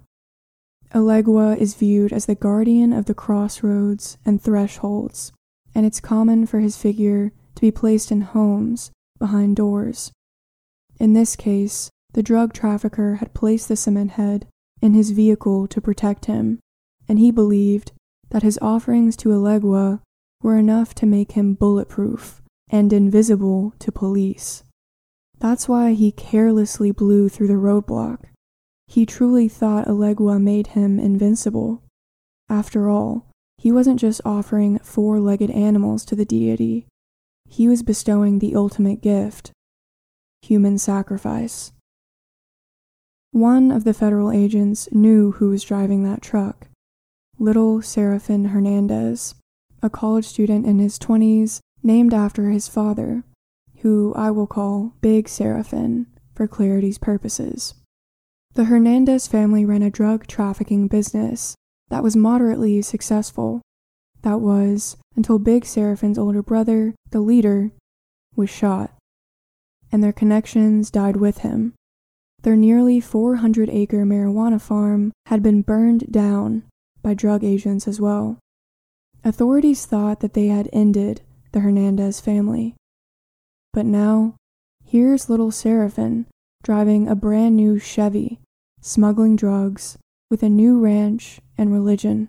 Elegua 0.92 1.56
is 1.56 1.74
viewed 1.74 2.12
as 2.12 2.26
the 2.26 2.34
guardian 2.34 2.92
of 2.92 3.06
the 3.06 3.14
crossroads 3.14 4.18
and 4.26 4.42
thresholds, 4.42 5.32
and 5.74 5.86
it's 5.86 6.00
common 6.00 6.46
for 6.46 6.60
his 6.60 6.76
figure 6.76 7.32
be 7.62 7.70
placed 7.70 8.12
in 8.12 8.20
homes 8.20 8.90
behind 9.18 9.56
doors. 9.56 10.12
In 11.00 11.14
this 11.14 11.34
case, 11.34 11.88
the 12.12 12.22
drug 12.22 12.52
trafficker 12.52 13.14
had 13.14 13.32
placed 13.32 13.68
the 13.68 13.76
cement 13.76 14.12
head 14.12 14.46
in 14.82 14.92
his 14.92 15.12
vehicle 15.12 15.66
to 15.68 15.80
protect 15.80 16.26
him, 16.26 16.58
and 17.08 17.18
he 17.18 17.30
believed 17.30 17.92
that 18.28 18.42
his 18.42 18.58
offerings 18.60 19.16
to 19.16 19.30
Elegua 19.30 20.00
were 20.42 20.58
enough 20.58 20.94
to 20.96 21.06
make 21.06 21.32
him 21.32 21.54
bulletproof 21.54 22.42
and 22.68 22.92
invisible 22.92 23.72
to 23.78 23.90
police. 23.90 24.62
That's 25.38 25.66
why 25.66 25.94
he 25.94 26.12
carelessly 26.12 26.90
blew 26.90 27.30
through 27.30 27.48
the 27.48 27.54
roadblock 27.54 28.26
he 28.92 29.06
truly 29.06 29.48
thought 29.48 29.86
Elegua 29.88 30.38
made 30.38 30.66
him 30.68 31.00
invincible. 31.00 31.82
After 32.50 32.90
all, 32.90 33.26
he 33.56 33.72
wasn't 33.72 33.98
just 33.98 34.20
offering 34.22 34.78
four 34.80 35.18
legged 35.18 35.50
animals 35.50 36.04
to 36.04 36.14
the 36.14 36.26
deity, 36.26 36.86
he 37.52 37.68
was 37.68 37.82
bestowing 37.82 38.38
the 38.38 38.56
ultimate 38.56 39.02
gift 39.02 39.52
human 40.40 40.78
sacrifice. 40.78 41.70
One 43.30 43.70
of 43.70 43.84
the 43.84 43.92
federal 43.92 44.32
agents 44.32 44.88
knew 44.90 45.32
who 45.32 45.50
was 45.50 45.62
driving 45.62 46.02
that 46.04 46.22
truck 46.22 46.68
little 47.38 47.82
Serafin 47.82 48.46
Hernandez, 48.46 49.34
a 49.82 49.90
college 49.90 50.24
student 50.24 50.64
in 50.64 50.78
his 50.78 50.98
20s 50.98 51.60
named 51.82 52.14
after 52.14 52.50
his 52.50 52.68
father, 52.68 53.22
who 53.80 54.14
I 54.16 54.30
will 54.30 54.46
call 54.46 54.94
Big 55.02 55.28
Serafin 55.28 56.06
for 56.34 56.46
clarity's 56.48 56.98
purposes. 56.98 57.74
The 58.54 58.64
Hernandez 58.64 59.26
family 59.26 59.64
ran 59.66 59.82
a 59.82 59.90
drug 59.90 60.26
trafficking 60.26 60.88
business 60.88 61.54
that 61.90 62.02
was 62.02 62.16
moderately 62.16 62.80
successful. 62.80 63.60
That 64.22 64.40
was 64.40 64.96
until 65.16 65.38
Big 65.38 65.64
Serafin's 65.64 66.18
older 66.18 66.42
brother, 66.42 66.94
the 67.12 67.20
leader, 67.20 67.70
was 68.34 68.50
shot, 68.50 68.92
and 69.90 70.02
their 70.02 70.12
connections 70.12 70.90
died 70.90 71.16
with 71.16 71.38
him. 71.38 71.74
Their 72.42 72.56
nearly 72.56 73.00
400 73.00 73.70
acre 73.70 74.04
marijuana 74.04 74.60
farm 74.60 75.12
had 75.26 75.42
been 75.42 75.62
burned 75.62 76.10
down 76.10 76.64
by 77.02 77.14
drug 77.14 77.44
agents 77.44 77.86
as 77.86 78.00
well. 78.00 78.38
Authorities 79.24 79.86
thought 79.86 80.20
that 80.20 80.34
they 80.34 80.48
had 80.48 80.68
ended 80.72 81.22
the 81.52 81.60
Hernandez 81.60 82.18
family. 82.18 82.74
But 83.72 83.86
now, 83.86 84.34
here's 84.84 85.30
little 85.30 85.50
Serafin 85.50 86.26
driving 86.62 87.08
a 87.08 87.14
brand 87.14 87.56
new 87.56 87.78
Chevy, 87.78 88.40
smuggling 88.80 89.36
drugs, 89.36 89.98
with 90.30 90.42
a 90.42 90.48
new 90.48 90.80
ranch 90.80 91.40
and 91.58 91.72
religion. 91.72 92.28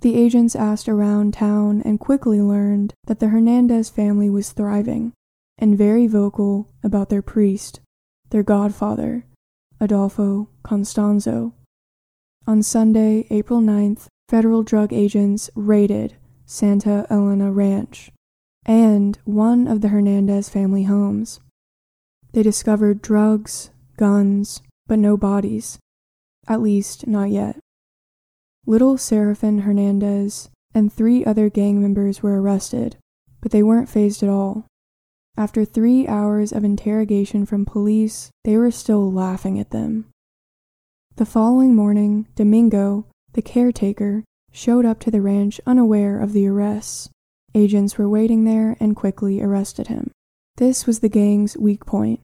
The 0.00 0.14
agents 0.14 0.54
asked 0.54 0.88
around 0.88 1.34
town 1.34 1.82
and 1.82 1.98
quickly 1.98 2.40
learned 2.40 2.94
that 3.06 3.18
the 3.18 3.28
Hernandez 3.28 3.90
family 3.90 4.30
was 4.30 4.52
thriving 4.52 5.12
and 5.58 5.76
very 5.76 6.06
vocal 6.06 6.68
about 6.84 7.08
their 7.08 7.22
priest, 7.22 7.80
their 8.30 8.44
godfather, 8.44 9.24
Adolfo 9.80 10.48
Constanzo. 10.62 11.52
On 12.46 12.62
Sunday, 12.62 13.26
April 13.30 13.60
9th, 13.60 14.06
federal 14.28 14.62
drug 14.62 14.92
agents 14.92 15.50
raided 15.56 16.14
Santa 16.46 17.06
Elena 17.10 17.50
Ranch 17.50 18.12
and 18.64 19.18
one 19.24 19.66
of 19.66 19.80
the 19.80 19.88
Hernandez 19.88 20.48
family 20.48 20.84
homes. 20.84 21.40
They 22.32 22.42
discovered 22.42 23.02
drugs, 23.02 23.70
guns, 23.96 24.62
but 24.86 24.98
no 24.98 25.16
bodies. 25.16 25.78
At 26.46 26.62
least, 26.62 27.06
not 27.06 27.30
yet. 27.30 27.58
Little 28.68 28.98
Serafin 28.98 29.60
Hernandez 29.60 30.50
and 30.74 30.92
three 30.92 31.24
other 31.24 31.48
gang 31.48 31.80
members 31.80 32.22
were 32.22 32.38
arrested, 32.38 32.98
but 33.40 33.50
they 33.50 33.62
weren't 33.62 33.88
phased 33.88 34.22
at 34.22 34.28
all. 34.28 34.66
After 35.38 35.64
three 35.64 36.06
hours 36.06 36.52
of 36.52 36.64
interrogation 36.64 37.46
from 37.46 37.64
police, 37.64 38.28
they 38.44 38.58
were 38.58 38.70
still 38.70 39.10
laughing 39.10 39.58
at 39.58 39.70
them. 39.70 40.10
The 41.16 41.24
following 41.24 41.74
morning, 41.74 42.26
Domingo, 42.34 43.06
the 43.32 43.40
caretaker, 43.40 44.22
showed 44.52 44.84
up 44.84 45.00
to 45.00 45.10
the 45.10 45.22
ranch 45.22 45.62
unaware 45.64 46.20
of 46.20 46.34
the 46.34 46.46
arrests. 46.46 47.08
Agents 47.54 47.96
were 47.96 48.06
waiting 48.06 48.44
there 48.44 48.76
and 48.78 48.94
quickly 48.94 49.40
arrested 49.40 49.86
him. 49.86 50.10
This 50.58 50.86
was 50.86 50.98
the 50.98 51.08
gang's 51.08 51.56
weak 51.56 51.86
point. 51.86 52.20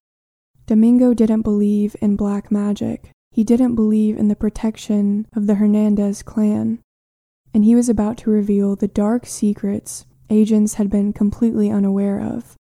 Domingo 0.66 1.14
didn't 1.14 1.40
believe 1.40 1.96
in 2.02 2.16
black 2.16 2.52
magic. 2.52 3.12
He 3.34 3.42
didn't 3.42 3.74
believe 3.74 4.16
in 4.16 4.28
the 4.28 4.36
protection 4.36 5.26
of 5.34 5.48
the 5.48 5.56
Hernandez 5.56 6.22
clan. 6.22 6.78
And 7.52 7.64
he 7.64 7.74
was 7.74 7.88
about 7.88 8.16
to 8.18 8.30
reveal 8.30 8.76
the 8.76 8.86
dark 8.86 9.26
secrets 9.26 10.06
agents 10.30 10.74
had 10.74 10.88
been 10.88 11.12
completely 11.12 11.68
unaware 11.68 12.20
of 12.20 12.54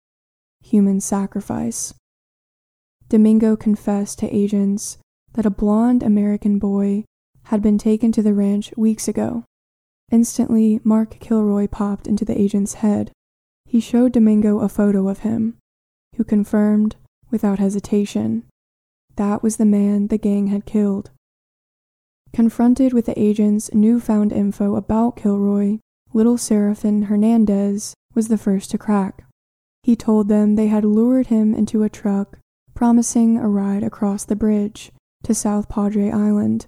human 0.62 0.98
sacrifice. 1.02 1.92
Domingo 3.10 3.54
confessed 3.54 4.18
to 4.20 4.34
agents 4.34 4.96
that 5.34 5.44
a 5.44 5.50
blond 5.50 6.02
American 6.02 6.58
boy 6.58 7.04
had 7.44 7.60
been 7.60 7.76
taken 7.76 8.10
to 8.12 8.22
the 8.22 8.32
ranch 8.32 8.72
weeks 8.74 9.06
ago. 9.06 9.44
Instantly, 10.10 10.80
Mark 10.82 11.20
Kilroy 11.20 11.66
popped 11.68 12.06
into 12.06 12.24
the 12.24 12.40
agent's 12.40 12.74
head. 12.74 13.12
He 13.66 13.78
showed 13.78 14.12
Domingo 14.12 14.60
a 14.60 14.70
photo 14.70 15.08
of 15.08 15.18
him, 15.18 15.58
who 16.16 16.24
confirmed 16.24 16.96
without 17.30 17.58
hesitation. 17.58 18.44
That 19.16 19.42
was 19.42 19.56
the 19.56 19.64
man 19.64 20.08
the 20.08 20.18
gang 20.18 20.48
had 20.48 20.66
killed. 20.66 21.10
Confronted 22.32 22.92
with 22.92 23.06
the 23.06 23.18
agent's 23.18 23.72
newfound 23.74 24.32
info 24.32 24.74
about 24.74 25.16
Kilroy, 25.16 25.78
little 26.14 26.38
Serafin 26.38 27.04
Hernandez 27.04 27.94
was 28.14 28.28
the 28.28 28.38
first 28.38 28.70
to 28.70 28.78
crack. 28.78 29.24
He 29.82 29.96
told 29.96 30.28
them 30.28 30.54
they 30.54 30.68
had 30.68 30.84
lured 30.84 31.26
him 31.26 31.54
into 31.54 31.82
a 31.82 31.90
truck, 31.90 32.38
promising 32.74 33.36
a 33.36 33.48
ride 33.48 33.82
across 33.82 34.24
the 34.24 34.36
bridge 34.36 34.92
to 35.24 35.34
South 35.34 35.68
Padre 35.68 36.10
Island. 36.10 36.66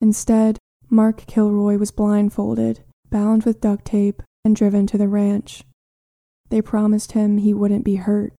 Instead, 0.00 0.58
Mark 0.90 1.26
Kilroy 1.26 1.76
was 1.76 1.90
blindfolded, 1.90 2.80
bound 3.08 3.44
with 3.44 3.60
duct 3.60 3.84
tape, 3.84 4.22
and 4.44 4.56
driven 4.56 4.86
to 4.88 4.98
the 4.98 5.08
ranch. 5.08 5.64
They 6.50 6.60
promised 6.60 7.12
him 7.12 7.38
he 7.38 7.54
wouldn't 7.54 7.84
be 7.84 7.96
hurt. 7.96 8.34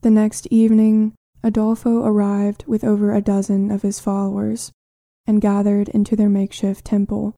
The 0.00 0.10
next 0.10 0.46
evening, 0.46 1.14
Adolfo 1.42 2.04
arrived 2.04 2.64
with 2.66 2.84
over 2.84 3.14
a 3.14 3.22
dozen 3.22 3.70
of 3.70 3.82
his 3.82 4.00
followers 4.00 4.72
and 5.26 5.40
gathered 5.40 5.88
into 5.90 6.16
their 6.16 6.28
makeshift 6.28 6.84
temple. 6.84 7.34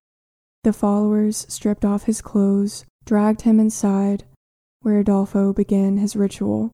The 0.64 0.73
followers 0.73 1.47
stripped 1.49 1.85
off 1.85 2.04
his 2.04 2.21
clothes, 2.21 2.85
dragged 3.04 3.42
him 3.42 3.61
inside, 3.61 4.25
where 4.80 4.99
Adolfo 4.99 5.52
began 5.52 5.99
his 5.99 6.16
ritual. 6.16 6.71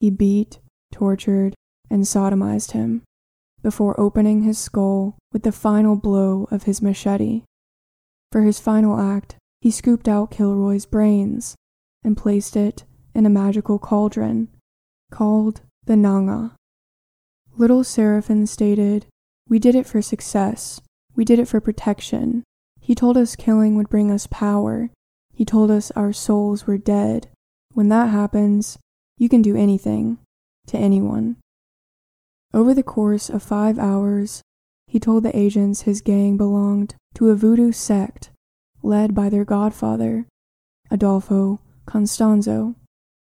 He 0.00 0.10
beat, 0.10 0.60
tortured, 0.92 1.54
and 1.88 2.02
sodomized 2.04 2.72
him 2.72 3.02
before 3.62 3.98
opening 3.98 4.42
his 4.42 4.58
skull 4.58 5.16
with 5.32 5.42
the 5.42 5.52
final 5.52 5.96
blow 5.96 6.46
of 6.50 6.64
his 6.64 6.82
machete. 6.82 7.42
For 8.30 8.42
his 8.42 8.60
final 8.60 9.00
act, 9.00 9.36
he 9.60 9.70
scooped 9.70 10.08
out 10.08 10.30
Kilroy's 10.30 10.86
brains 10.86 11.56
and 12.04 12.16
placed 12.16 12.56
it 12.56 12.84
in 13.14 13.26
a 13.26 13.30
magical 13.30 13.78
cauldron 13.78 14.48
called 15.10 15.62
the 15.86 15.94
Nganga. 15.94 16.52
Little 17.56 17.82
Serafin 17.84 18.46
stated, 18.46 19.06
We 19.48 19.58
did 19.58 19.74
it 19.74 19.86
for 19.86 20.02
success. 20.02 20.80
We 21.14 21.24
did 21.24 21.38
it 21.38 21.48
for 21.48 21.60
protection. 21.60 22.42
He 22.80 22.94
told 22.94 23.16
us 23.16 23.36
killing 23.36 23.76
would 23.76 23.88
bring 23.88 24.10
us 24.10 24.26
power. 24.26 24.90
He 25.32 25.44
told 25.44 25.70
us 25.70 25.90
our 25.92 26.12
souls 26.12 26.66
were 26.66 26.78
dead. 26.78 27.28
When 27.72 27.88
that 27.88 28.10
happens, 28.10 28.78
you 29.16 29.28
can 29.28 29.42
do 29.42 29.56
anything 29.56 30.18
to 30.66 30.76
anyone. 30.76 31.36
Over 32.52 32.74
the 32.74 32.82
course 32.82 33.30
of 33.30 33.42
five 33.42 33.78
hours, 33.78 34.42
he 34.86 35.00
told 35.00 35.22
the 35.22 35.36
agents 35.36 35.82
his 35.82 36.00
gang 36.00 36.36
belonged 36.36 36.94
to 37.14 37.30
a 37.30 37.34
voodoo 37.36 37.72
sect 37.72 38.30
led 38.82 39.14
by 39.14 39.28
their 39.28 39.44
godfather, 39.44 40.26
Adolfo 40.90 41.60
Constanzo. 41.86 42.74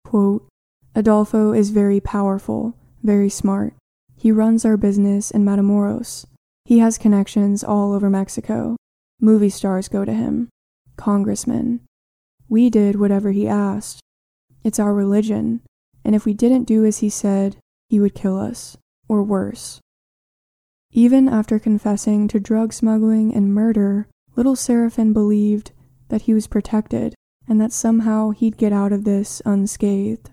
Quote, 0.06 0.48
Adolfo 0.96 1.54
is 1.54 1.70
very 1.70 2.00
powerful, 2.00 2.76
very 3.04 3.30
smart. 3.30 3.74
He 4.18 4.32
runs 4.32 4.66
our 4.66 4.78
business 4.78 5.32
in 5.32 5.46
Matamoros. 5.46 6.26
He 6.66 6.80
has 6.80 6.98
connections 6.98 7.64
all 7.64 7.94
over 7.94 8.10
Mexico. 8.10 8.76
Movie 9.22 9.50
stars 9.50 9.88
go 9.88 10.04
to 10.04 10.14
him, 10.14 10.50
congressmen. 10.98 11.82
We 12.48 12.70
did 12.70 13.00
whatever 13.00 13.32
he 13.32 13.48
asked. 13.48 14.02
It's 14.64 14.80
our 14.80 14.94
religion, 14.94 15.62
and 16.04 16.16
if 16.16 16.26
we 16.26 16.34
didn't 16.34 16.66
do 16.66 16.86
as 16.86 17.00
he 17.00 17.10
said, 17.10 17.58
he 17.90 18.00
would 18.00 18.16
kill 18.16 18.38
us, 18.40 18.78
or 19.08 19.24
worse. 19.24 19.80
Even 20.92 21.30
after 21.30 21.60
confessing 21.60 22.28
to 22.28 22.40
drug 22.40 22.74
smuggling 22.74 23.34
and 23.34 23.54
murder, 23.54 24.08
little 24.36 24.56
Serafin 24.56 25.14
believed 25.14 25.72
that 26.10 26.24
he 26.24 26.34
was 26.34 26.48
protected 26.48 27.14
and 27.48 27.62
that 27.62 27.72
somehow 27.72 28.32
he'd 28.32 28.58
get 28.58 28.74
out 28.74 28.92
of 28.92 29.04
this 29.04 29.42
unscathed. 29.46 30.32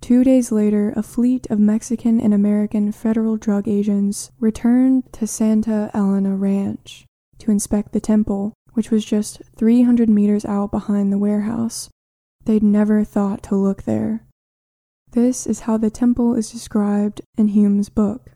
Two 0.00 0.24
days 0.24 0.50
later, 0.50 0.92
a 0.96 1.02
fleet 1.02 1.46
of 1.50 1.58
Mexican 1.58 2.20
and 2.20 2.32
American 2.32 2.90
federal 2.90 3.36
drug 3.36 3.68
agents 3.68 4.30
returned 4.40 5.12
to 5.12 5.26
Santa 5.26 5.90
Elena 5.92 6.34
Ranch 6.36 7.04
to 7.38 7.50
inspect 7.50 7.92
the 7.92 8.00
temple, 8.00 8.54
which 8.72 8.90
was 8.90 9.04
just 9.04 9.42
300 9.56 10.08
meters 10.08 10.44
out 10.44 10.70
behind 10.70 11.12
the 11.12 11.18
warehouse. 11.18 11.90
They'd 12.44 12.62
never 12.62 13.04
thought 13.04 13.42
to 13.44 13.56
look 13.56 13.82
there. 13.82 14.24
This 15.12 15.46
is 15.46 15.60
how 15.60 15.76
the 15.76 15.90
temple 15.90 16.34
is 16.34 16.50
described 16.50 17.20
in 17.36 17.48
Humes' 17.48 17.88
book. 17.88 18.30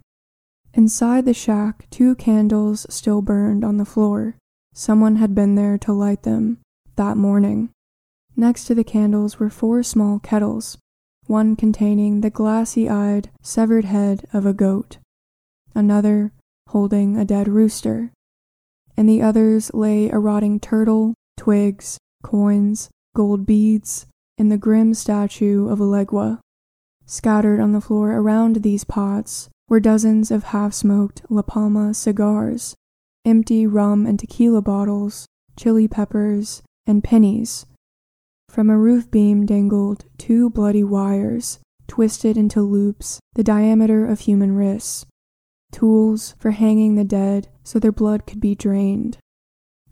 Inside 0.75 1.25
the 1.25 1.35
shack, 1.35 1.87
two 1.88 2.14
candles 2.16 2.85
still 2.90 3.23
burned 3.23 3.64
on 3.64 3.78
the 3.78 3.85
floor. 3.85 4.37
Someone 4.75 5.16
had 5.16 5.35
been 5.35 5.54
there 5.54 5.78
to 5.78 5.92
light 5.92 6.25
them 6.25 6.59
that 6.97 7.16
morning. 7.16 7.71
Next 8.37 8.64
to 8.64 8.75
the 8.75 8.85
candles 8.85 9.38
were 9.38 9.50
four 9.50 9.83
small 9.85 10.18
kettles, 10.18 10.76
one 11.26 11.57
containing 11.57 12.21
the 12.21 12.31
glassy 12.31 12.88
eyed, 12.88 13.31
severed 13.43 13.85
head 13.85 14.26
of 14.33 14.45
a 14.45 14.52
goat, 14.52 14.99
another 15.75 16.33
holding 16.69 17.16
a 17.16 17.25
dead 17.25 17.49
rooster. 17.49 18.11
In 18.97 19.07
the 19.07 19.23
others 19.23 19.73
lay 19.75 20.09
a 20.11 20.19
rotting 20.19 20.61
turtle, 20.61 21.14
twigs, 21.37 21.99
coins, 22.23 22.90
gold 23.14 23.47
beads, 23.47 24.07
and 24.38 24.50
the 24.50 24.59
grim 24.59 24.95
statue 24.95 25.69
of 25.69 25.81
Elegua. 25.81 26.40
Scattered 27.07 27.61
on 27.61 27.73
the 27.73 27.81
floor 27.81 28.12
around 28.12 28.57
these 28.57 28.85
pots 28.85 29.49
were 29.69 29.81
dozens 29.81 30.31
of 30.31 30.45
half 30.45 30.73
smoked 30.73 31.23
La 31.28 31.43
Palma 31.43 31.95
cigars, 31.95 32.75
empty 33.25 33.66
rum 33.66 34.07
and 34.07 34.19
tequila 34.19 34.62
bottles, 34.62 35.26
chili 35.57 35.88
peppers, 35.88 36.62
and 36.87 37.04
pennies. 37.04 37.66
From 38.54 38.70
a 38.70 38.78
roof 38.78 39.11
beam 39.11 39.46
dangled 39.46 40.04
two 40.16 40.49
bloody 40.49 40.84
wires, 40.84 41.58
twisted 41.88 42.37
into 42.37 42.62
loops 42.62 43.18
the 43.34 43.42
diameter 43.42 44.06
of 44.06 44.20
human 44.20 44.54
wrists, 44.54 45.04
tools 45.73 46.37
for 46.38 46.52
hanging 46.52 46.94
the 46.94 47.02
dead 47.02 47.49
so 47.64 47.80
their 47.80 47.90
blood 47.90 48.28
could 48.28 48.38
be 48.38 48.54
drained. 48.54 49.18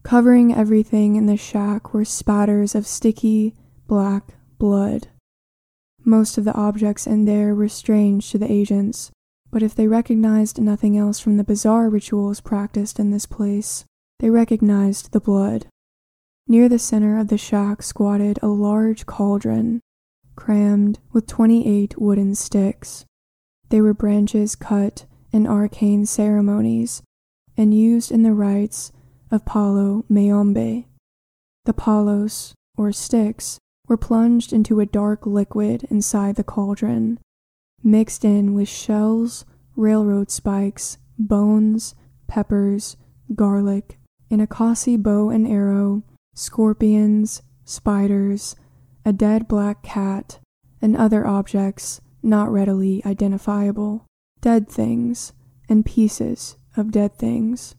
Covering 0.05 0.55
everything 0.55 1.17
in 1.17 1.27
the 1.27 1.37
shack 1.37 1.93
were 1.93 2.05
spatters 2.05 2.77
of 2.77 2.87
sticky, 2.87 3.57
black 3.89 4.35
blood. 4.59 5.09
Most 6.05 6.39
of 6.39 6.45
the 6.45 6.55
objects 6.55 7.05
in 7.05 7.25
there 7.25 7.57
were 7.57 7.69
strange 7.69 8.31
to 8.31 8.39
the 8.39 8.49
agents, 8.49 9.11
but 9.51 9.65
if 9.65 9.75
they 9.75 9.89
recognized 9.89 10.61
nothing 10.61 10.97
else 10.97 11.19
from 11.19 11.37
the 11.37 11.43
bizarre 11.43 11.91
rituals 11.91 12.41
practiced 12.41 13.01
in 13.01 13.11
this 13.11 13.27
place, 13.27 13.85
they 14.21 14.31
recognized 14.31 15.11
the 15.11 15.21
blood. 15.21 15.67
Near 16.49 16.69
the 16.69 16.79
center 16.79 17.19
of 17.19 17.29
the 17.29 17.39
shack 17.39 17.83
squatted 17.83 18.39
a 18.43 18.49
large 18.49 19.07
cauldron, 19.07 19.81
crammed 20.37 20.99
with 21.13 21.27
28 21.27 21.99
wooden 21.99 22.35
sticks. 22.35 23.05
They 23.69 23.81
were 23.81 23.95
branches 23.95 24.55
cut 24.55 25.07
in 25.33 25.47
arcane 25.47 26.05
ceremonies 26.05 27.03
and 27.57 27.73
used 27.73 28.11
in 28.11 28.23
the 28.23 28.35
rites 28.35 28.93
of 29.31 29.45
Palo 29.45 30.05
Mayombe. 30.09 30.89
The 31.65 31.73
palos, 31.73 32.55
or 32.77 32.93
sticks, 32.93 33.59
were 33.87 33.97
plunged 33.97 34.53
into 34.53 34.81
a 34.81 34.87
dark 34.87 35.27
liquid 35.27 35.85
inside 35.85 36.37
the 36.37 36.45
cauldron, 36.45 37.19
mixed 37.83 38.25
in 38.25 38.53
with 38.53 38.69
shells, 38.69 39.45
railroad 39.77 40.31
spikes, 40.31 40.99
bones, 41.19 41.95
peppers, 42.27 42.97
garlic, 43.35 43.99
an 44.31 44.45
Akasi 44.45 45.01
bow 45.01 45.31
and 45.31 45.47
arrow, 45.47 46.03
scorpions, 46.35 47.43
spiders, 47.65 48.57
a 49.05 49.13
dead 49.13 49.49
black 49.49 49.83
cat, 49.83 50.39
and 50.81 50.97
other 50.97 51.27
objects 51.27 52.01
not 52.23 52.51
readily 52.51 53.03
identifiable, 53.05 54.07
dead 54.41 54.69
things, 54.69 55.33
and 55.69 55.85
pieces 55.85 56.57
of 56.77 56.91
dead 56.93 57.17
things. 57.17 57.75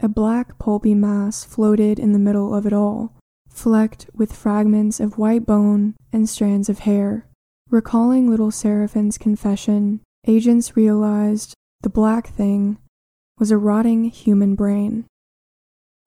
A 0.00 0.08
black 0.08 0.58
pulpy 0.58 0.94
mass 0.94 1.44
floated 1.44 1.98
in 1.98 2.12
the 2.12 2.18
middle 2.18 2.54
of 2.54 2.66
it 2.66 2.72
all, 2.72 3.14
flecked 3.48 4.10
with 4.14 4.34
fragments 4.34 5.00
of 5.00 5.18
white 5.18 5.46
bone 5.46 5.94
and 6.12 6.28
strands 6.28 6.68
of 6.68 6.80
hair. 6.80 7.26
Recalling 7.70 8.28
little 8.28 8.50
Serafin's 8.50 9.18
confession, 9.18 10.00
agents 10.26 10.76
realized 10.76 11.54
the 11.82 11.90
black 11.90 12.28
thing 12.28 12.78
was 13.38 13.50
a 13.50 13.58
rotting 13.58 14.04
human 14.04 14.54
brain. 14.54 15.06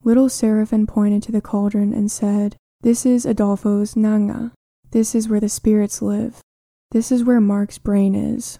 Little 0.03 0.29
Serafin 0.29 0.87
pointed 0.87 1.23
to 1.23 1.31
the 1.31 1.41
cauldron 1.41 1.93
and 1.93 2.11
said, 2.11 2.55
This 2.81 3.05
is 3.05 3.25
Adolfo's 3.25 3.95
Nganga. 3.95 4.51
This 4.91 5.13
is 5.13 5.27
where 5.27 5.39
the 5.39 5.49
spirits 5.49 6.01
live. 6.01 6.41
This 6.91 7.11
is 7.11 7.23
where 7.23 7.41
Mark's 7.41 7.77
brain 7.77 8.15
is. 8.15 8.59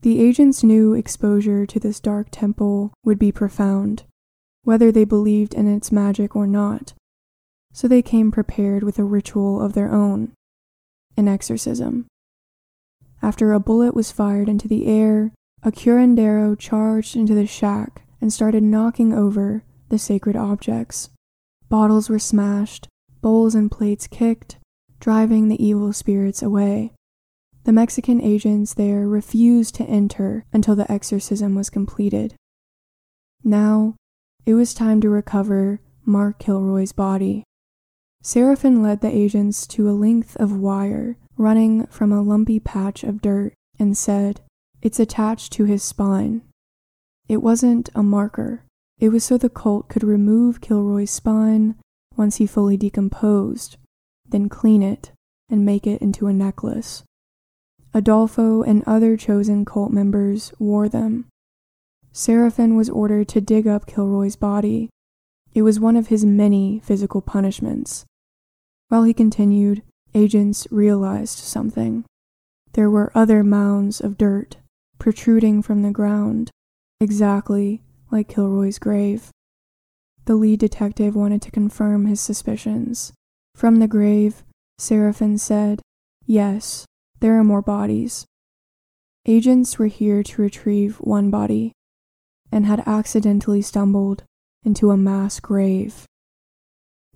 The 0.00 0.20
agents 0.20 0.62
knew 0.62 0.94
exposure 0.94 1.64
to 1.64 1.78
this 1.78 2.00
dark 2.00 2.28
temple 2.30 2.92
would 3.04 3.18
be 3.18 3.32
profound, 3.32 4.02
whether 4.64 4.92
they 4.92 5.04
believed 5.04 5.54
in 5.54 5.66
its 5.68 5.92
magic 5.92 6.34
or 6.36 6.46
not 6.46 6.92
so 7.72 7.88
they 7.88 8.02
came 8.02 8.30
prepared 8.30 8.82
with 8.82 8.98
a 8.98 9.04
ritual 9.04 9.60
of 9.60 9.72
their 9.72 9.90
own 9.90 10.32
an 11.16 11.28
exorcism. 11.28 12.06
After 13.20 13.52
a 13.52 13.60
bullet 13.60 13.94
was 13.94 14.10
fired 14.10 14.48
into 14.48 14.66
the 14.66 14.86
air, 14.86 15.30
a 15.62 15.70
curandero 15.70 16.58
charged 16.58 17.16
into 17.16 17.34
the 17.34 17.46
shack 17.46 18.02
and 18.20 18.32
started 18.32 18.62
knocking 18.62 19.12
over 19.12 19.62
the 19.92 19.98
sacred 19.98 20.34
objects. 20.34 21.10
Bottles 21.68 22.08
were 22.08 22.18
smashed, 22.18 22.88
bowls 23.20 23.54
and 23.54 23.70
plates 23.70 24.06
kicked, 24.06 24.56
driving 25.00 25.48
the 25.48 25.62
evil 25.62 25.92
spirits 25.92 26.42
away. 26.42 26.92
The 27.64 27.74
Mexican 27.74 28.18
agents 28.18 28.72
there 28.72 29.06
refused 29.06 29.74
to 29.74 29.84
enter 29.84 30.46
until 30.50 30.74
the 30.74 30.90
exorcism 30.90 31.54
was 31.54 31.68
completed. 31.68 32.34
Now, 33.44 33.96
it 34.46 34.54
was 34.54 34.72
time 34.72 35.02
to 35.02 35.10
recover 35.10 35.82
Mark 36.06 36.38
Kilroy's 36.38 36.92
body. 36.92 37.44
Serafin 38.22 38.82
led 38.82 39.02
the 39.02 39.14
agents 39.14 39.66
to 39.66 39.90
a 39.90 39.92
length 39.92 40.36
of 40.36 40.56
wire 40.56 41.18
running 41.36 41.86
from 41.88 42.12
a 42.12 42.22
lumpy 42.22 42.58
patch 42.58 43.04
of 43.04 43.20
dirt 43.20 43.52
and 43.78 43.94
said, 43.94 44.40
It's 44.80 44.98
attached 44.98 45.52
to 45.52 45.66
his 45.66 45.82
spine. 45.82 46.40
It 47.28 47.42
wasn't 47.42 47.90
a 47.94 48.02
marker. 48.02 48.64
It 49.02 49.10
was 49.10 49.24
so 49.24 49.36
the 49.36 49.50
cult 49.50 49.88
could 49.88 50.04
remove 50.04 50.60
Kilroy's 50.60 51.10
spine 51.10 51.74
once 52.16 52.36
he 52.36 52.46
fully 52.46 52.76
decomposed, 52.76 53.76
then 54.28 54.48
clean 54.48 54.80
it 54.80 55.10
and 55.50 55.64
make 55.64 55.88
it 55.88 56.00
into 56.00 56.28
a 56.28 56.32
necklace. 56.32 57.02
Adolfo 57.92 58.62
and 58.62 58.84
other 58.86 59.16
chosen 59.16 59.64
cult 59.64 59.90
members 59.90 60.52
wore 60.60 60.88
them. 60.88 61.26
Serafin 62.12 62.76
was 62.76 62.88
ordered 62.88 63.26
to 63.30 63.40
dig 63.40 63.66
up 63.66 63.86
Kilroy's 63.86 64.36
body. 64.36 64.88
It 65.52 65.62
was 65.62 65.80
one 65.80 65.96
of 65.96 66.06
his 66.06 66.24
many 66.24 66.78
physical 66.84 67.20
punishments. 67.20 68.04
While 68.86 69.02
he 69.02 69.12
continued, 69.12 69.82
agents 70.14 70.68
realized 70.70 71.40
something. 71.40 72.04
There 72.74 72.88
were 72.88 73.10
other 73.16 73.42
mounds 73.42 74.00
of 74.00 74.16
dirt 74.16 74.58
protruding 75.00 75.60
from 75.60 75.82
the 75.82 75.90
ground, 75.90 76.52
exactly 77.00 77.82
like 78.12 78.28
Kilroy's 78.28 78.78
grave. 78.78 79.30
The 80.26 80.36
lead 80.36 80.60
detective 80.60 81.16
wanted 81.16 81.42
to 81.42 81.50
confirm 81.50 82.06
his 82.06 82.20
suspicions. 82.20 83.12
From 83.56 83.80
the 83.80 83.88
grave, 83.88 84.44
Serafin 84.78 85.38
said, 85.38 85.82
Yes, 86.26 86.86
there 87.20 87.38
are 87.38 87.44
more 87.44 87.62
bodies. 87.62 88.26
Agents 89.26 89.78
were 89.78 89.86
here 89.86 90.22
to 90.22 90.42
retrieve 90.42 90.96
one 90.96 91.30
body 91.30 91.72
and 92.50 92.66
had 92.66 92.82
accidentally 92.86 93.62
stumbled 93.62 94.24
into 94.64 94.90
a 94.90 94.96
mass 94.96 95.40
grave. 95.40 96.06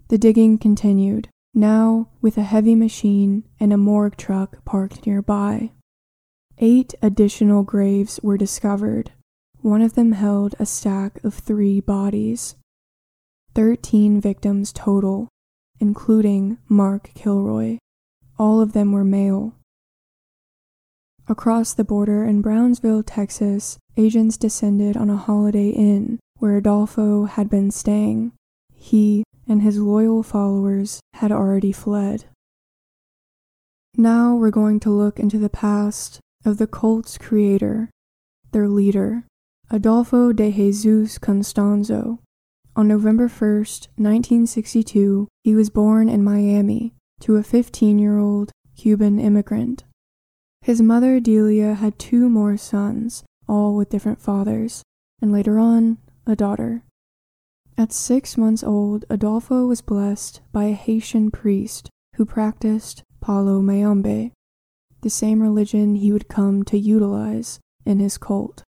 The 0.09 0.19
digging 0.19 0.59
continued, 0.59 1.29
now 1.53 2.09
with 2.21 2.39
a 2.39 2.43
heavy 2.43 2.75
machine 2.75 3.45
and 3.59 3.73
a 3.73 3.77
morgue 3.77 4.17
truck 4.17 4.65
parked 4.65 5.07
nearby. 5.07 5.73
Eight 6.59 6.95
additional 7.03 7.65
graves 7.65 8.19
were 8.23 8.39
discovered. 8.39 9.13
One 9.67 9.83
of 9.83 9.95
them 9.95 10.13
held 10.13 10.55
a 10.61 10.65
stack 10.65 11.19
of 11.25 11.35
three 11.35 11.81
bodies. 11.81 12.55
Thirteen 13.53 14.21
victims 14.21 14.73
total, 14.73 15.27
including 15.81 16.59
Mark 16.69 17.11
Kilroy. 17.17 17.79
All 18.39 18.61
of 18.61 18.75
them 18.75 18.93
were 18.93 19.03
male. 19.03 19.57
Across 21.27 21.75
the 21.75 21.83
border 21.83 22.23
in 22.23 22.43
Brownsville, 22.43 23.03
Texas, 23.03 23.77
agents 23.97 24.37
descended 24.37 24.97
on 24.97 25.11
a 25.11 25.17
holiday 25.17 25.71
inn 25.71 26.21
where 26.39 26.59
Adolfo 26.59 27.25
had 27.25 27.51
been 27.51 27.73
staying. 27.73 28.31
He 28.73 29.25
and 29.49 29.63
his 29.63 29.81
loyal 29.81 30.23
followers 30.23 31.01
had 31.15 31.33
already 31.33 31.73
fled. 31.73 32.27
Now 33.97 34.37
we're 34.37 34.53
going 34.53 34.79
to 34.79 34.91
look 34.91 35.19
into 35.19 35.39
the 35.39 35.51
past 35.51 36.21
of 36.45 36.59
the 36.59 36.69
cult's 36.69 37.19
creator, 37.19 37.91
their 38.53 38.69
leader, 38.69 39.25
Adolfo 39.69 40.33
de 40.33 40.53
Jesus 40.53 41.19
Constanzo. 41.19 42.21
On 42.77 42.87
November 42.87 43.27
1st, 43.29 43.89
1962, 43.97 45.27
he 45.43 45.57
was 45.57 45.71
born 45.71 46.09
in 46.09 46.23
Miami 46.23 46.95
to 47.19 47.35
a 47.35 47.43
15 47.43 47.99
year 47.99 48.17
old 48.17 48.53
Cuban 48.77 49.19
immigrant. 49.19 49.83
His 50.63 50.81
mother, 50.81 51.19
Delia, 51.19 51.75
had 51.75 51.99
two 51.99 52.29
more 52.29 52.57
sons, 52.57 53.25
all 53.49 53.75
with 53.75 53.91
different 53.91 54.21
fathers, 54.21 54.85
and 55.21 55.33
later 55.33 55.59
on, 55.59 55.99
a 56.29 56.37
daughter. 56.37 56.85
At 57.77 57.93
six 57.93 58.37
months 58.37 58.63
old, 58.63 59.05
Adolfo 59.11 59.67
was 59.67 59.83
blessed 59.83 60.43
by 60.53 60.67
a 60.67 60.75
Haitian 60.75 61.33
priest 61.33 61.91
who 62.15 62.25
practiced 62.25 63.03
Palo 63.21 63.61
Mayombe, 63.61 64.31
the 65.01 65.11
same 65.11 65.43
religion 65.43 65.97
he 65.97 66.13
would 66.13 66.29
come 66.29 66.63
to 66.67 66.79
utilize 66.79 67.59
in 67.85 67.99
his 67.99 68.17
cult. 68.17 68.63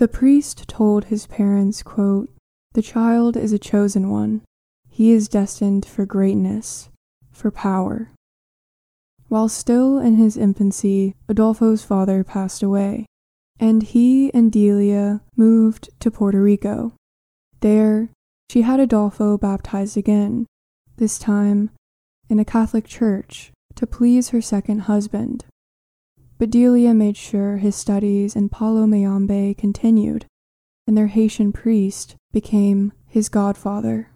The 0.00 0.08
priest 0.08 0.66
told 0.66 1.04
his 1.04 1.26
parents, 1.26 1.82
quote, 1.82 2.30
The 2.72 2.80
child 2.80 3.36
is 3.36 3.52
a 3.52 3.58
chosen 3.58 4.08
one. 4.08 4.40
He 4.88 5.12
is 5.12 5.28
destined 5.28 5.84
for 5.84 6.06
greatness, 6.06 6.88
for 7.30 7.50
power. 7.50 8.10
While 9.28 9.50
still 9.50 9.98
in 9.98 10.16
his 10.16 10.38
infancy, 10.38 11.16
Adolfo's 11.28 11.84
father 11.84 12.24
passed 12.24 12.62
away, 12.62 13.04
and 13.58 13.82
he 13.82 14.32
and 14.32 14.50
Delia 14.50 15.20
moved 15.36 15.90
to 16.00 16.10
Puerto 16.10 16.40
Rico. 16.40 16.94
There, 17.60 18.08
she 18.48 18.62
had 18.62 18.80
Adolfo 18.80 19.36
baptized 19.36 19.98
again, 19.98 20.46
this 20.96 21.18
time 21.18 21.72
in 22.30 22.38
a 22.38 22.44
Catholic 22.46 22.86
church, 22.86 23.52
to 23.74 23.86
please 23.86 24.30
her 24.30 24.40
second 24.40 24.78
husband. 24.88 25.44
But 26.40 26.48
Delia 26.48 26.94
made 26.94 27.18
sure 27.18 27.58
his 27.58 27.76
studies 27.76 28.34
in 28.34 28.48
Palo 28.48 28.86
Mayombe 28.86 29.52
continued, 29.52 30.24
and 30.86 30.96
their 30.96 31.08
Haitian 31.08 31.52
priest 31.52 32.16
became 32.32 32.94
his 33.06 33.28
godfather. 33.28 34.08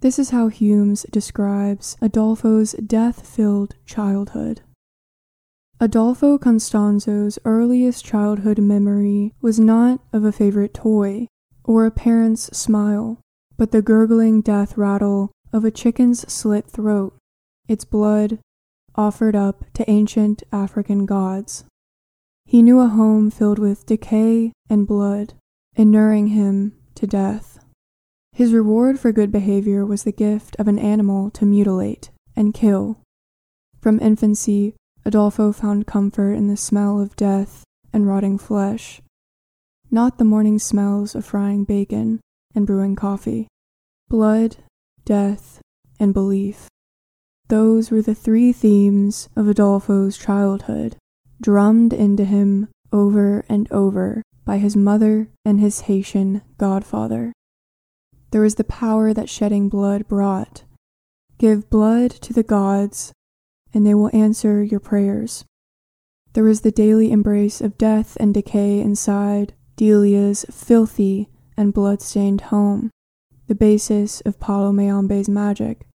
This 0.00 0.18
is 0.18 0.30
how 0.30 0.48
Humes 0.48 1.04
describes 1.12 1.98
Adolfo's 2.00 2.72
death 2.72 3.26
filled 3.26 3.74
childhood. 3.84 4.62
Adolfo 5.78 6.38
Constanzo's 6.38 7.38
earliest 7.44 8.06
childhood 8.06 8.58
memory 8.58 9.34
was 9.42 9.60
not 9.60 10.00
of 10.14 10.24
a 10.24 10.32
favorite 10.32 10.72
toy 10.72 11.26
or 11.62 11.84
a 11.84 11.90
parent's 11.90 12.44
smile, 12.56 13.20
but 13.58 13.70
the 13.70 13.82
gurgling 13.82 14.40
death 14.40 14.78
rattle 14.78 15.30
of 15.52 15.62
a 15.62 15.70
chicken's 15.70 16.26
slit 16.32 16.70
throat, 16.70 17.14
its 17.68 17.84
blood 17.84 18.38
offered 18.94 19.34
up 19.34 19.64
to 19.74 19.90
ancient 19.90 20.42
African 20.52 21.06
gods. 21.06 21.64
He 22.44 22.62
knew 22.62 22.80
a 22.80 22.88
home 22.88 23.30
filled 23.30 23.58
with 23.58 23.86
decay 23.86 24.52
and 24.68 24.86
blood, 24.86 25.34
inuring 25.74 26.28
him 26.28 26.76
to 26.96 27.06
death. 27.06 27.58
His 28.32 28.52
reward 28.52 28.98
for 28.98 29.12
good 29.12 29.30
behavior 29.30 29.84
was 29.84 30.04
the 30.04 30.12
gift 30.12 30.56
of 30.58 30.68
an 30.68 30.78
animal 30.78 31.30
to 31.30 31.46
mutilate 31.46 32.10
and 32.34 32.54
kill. 32.54 32.98
From 33.80 34.00
infancy, 34.00 34.74
Adolfo 35.04 35.52
found 35.52 35.86
comfort 35.86 36.32
in 36.32 36.48
the 36.48 36.56
smell 36.56 37.00
of 37.00 37.16
death 37.16 37.64
and 37.92 38.06
rotting 38.06 38.38
flesh, 38.38 39.02
not 39.90 40.16
the 40.16 40.24
morning 40.24 40.58
smells 40.58 41.14
of 41.14 41.24
frying 41.26 41.64
bacon 41.64 42.20
and 42.54 42.66
brewing 42.66 42.96
coffee. 42.96 43.48
Blood, 44.08 44.56
death, 45.04 45.60
and 45.98 46.14
belief. 46.14 46.68
Those 47.52 47.90
were 47.90 48.00
the 48.00 48.14
three 48.14 48.50
themes 48.50 49.28
of 49.36 49.46
Adolfo's 49.46 50.16
childhood, 50.16 50.96
drummed 51.38 51.92
into 51.92 52.24
him 52.24 52.68
over 52.90 53.44
and 53.46 53.70
over 53.70 54.22
by 54.46 54.56
his 54.56 54.74
mother 54.74 55.28
and 55.44 55.60
his 55.60 55.82
Haitian 55.82 56.40
godfather. 56.56 57.34
There 58.30 58.40
was 58.40 58.54
the 58.54 58.64
power 58.64 59.12
that 59.12 59.28
shedding 59.28 59.68
blood 59.68 60.08
brought. 60.08 60.64
Give 61.36 61.68
blood 61.68 62.10
to 62.22 62.32
the 62.32 62.42
gods, 62.42 63.12
and 63.74 63.86
they 63.86 63.92
will 63.92 64.16
answer 64.16 64.62
your 64.62 64.80
prayers. 64.80 65.44
There 66.32 66.44
was 66.44 66.62
the 66.62 66.72
daily 66.72 67.12
embrace 67.12 67.60
of 67.60 67.76
death 67.76 68.16
and 68.18 68.32
decay 68.32 68.80
inside 68.80 69.52
Delia's 69.76 70.46
filthy 70.50 71.28
and 71.54 71.74
blood-stained 71.74 72.40
home, 72.48 72.90
the 73.46 73.54
basis 73.54 74.22
of 74.22 74.40
Palo 74.40 74.72
Mayombe's 74.72 75.28
magic. 75.28 75.86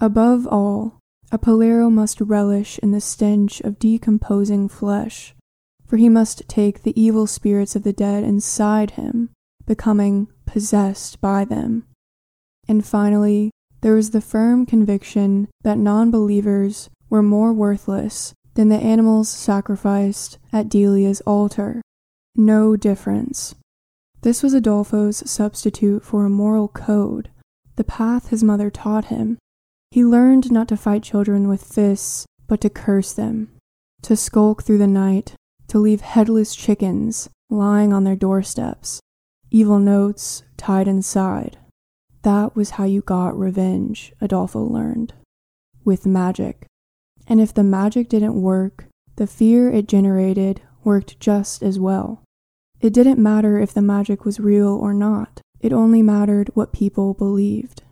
Above 0.00 0.46
all, 0.46 0.98
a 1.30 1.38
Palero 1.38 1.92
must 1.92 2.22
relish 2.22 2.78
in 2.78 2.90
the 2.90 3.02
stench 3.02 3.60
of 3.60 3.78
decomposing 3.78 4.66
flesh, 4.66 5.34
for 5.86 5.98
he 5.98 6.08
must 6.08 6.48
take 6.48 6.82
the 6.82 6.98
evil 7.00 7.26
spirits 7.26 7.76
of 7.76 7.82
the 7.82 7.92
dead 7.92 8.24
inside 8.24 8.92
him, 8.92 9.28
becoming 9.66 10.28
possessed 10.46 11.20
by 11.20 11.44
them. 11.44 11.84
And 12.66 12.84
finally, 12.84 13.50
there 13.82 13.94
was 13.94 14.10
the 14.10 14.22
firm 14.22 14.64
conviction 14.64 15.48
that 15.62 15.76
non 15.76 16.10
believers 16.10 16.88
were 17.10 17.22
more 17.22 17.52
worthless 17.52 18.32
than 18.54 18.68
the 18.68 18.76
animals 18.76 19.28
sacrificed 19.28 20.38
at 20.52 20.68
Delia's 20.68 21.20
altar. 21.22 21.82
No 22.34 22.74
difference. 22.74 23.54
This 24.22 24.42
was 24.42 24.54
Adolfo's 24.54 25.30
substitute 25.30 26.02
for 26.02 26.24
a 26.24 26.30
moral 26.30 26.68
code, 26.68 27.30
the 27.76 27.84
path 27.84 28.28
his 28.28 28.42
mother 28.42 28.70
taught 28.70 29.06
him, 29.06 29.38
he 29.90 30.04
learned 30.04 30.52
not 30.52 30.68
to 30.68 30.76
fight 30.76 31.02
children 31.02 31.48
with 31.48 31.64
fists, 31.64 32.26
but 32.46 32.60
to 32.60 32.70
curse 32.70 33.12
them, 33.12 33.50
to 34.02 34.16
skulk 34.16 34.62
through 34.62 34.78
the 34.78 34.86
night, 34.86 35.34
to 35.68 35.78
leave 35.78 36.00
headless 36.00 36.54
chickens 36.54 37.28
lying 37.48 37.92
on 37.92 38.04
their 38.04 38.16
doorsteps, 38.16 39.00
evil 39.50 39.78
notes 39.78 40.44
tied 40.56 40.86
inside. 40.86 41.58
That 42.22 42.54
was 42.54 42.70
how 42.70 42.84
you 42.84 43.00
got 43.00 43.38
revenge, 43.38 44.12
Adolfo 44.20 44.62
learned. 44.62 45.14
With 45.84 46.06
magic. 46.06 46.66
And 47.26 47.40
if 47.40 47.54
the 47.54 47.64
magic 47.64 48.08
didn't 48.08 48.40
work, 48.40 48.86
the 49.16 49.26
fear 49.26 49.70
it 49.70 49.88
generated 49.88 50.62
worked 50.84 51.18
just 51.18 51.62
as 51.62 51.78
well. 51.78 52.22
It 52.80 52.92
didn't 52.92 53.18
matter 53.18 53.58
if 53.58 53.74
the 53.74 53.82
magic 53.82 54.24
was 54.24 54.40
real 54.40 54.68
or 54.68 54.94
not, 54.94 55.40
it 55.60 55.72
only 55.72 56.02
mattered 56.02 56.50
what 56.54 56.72
people 56.72 57.14
believed. 57.14 57.82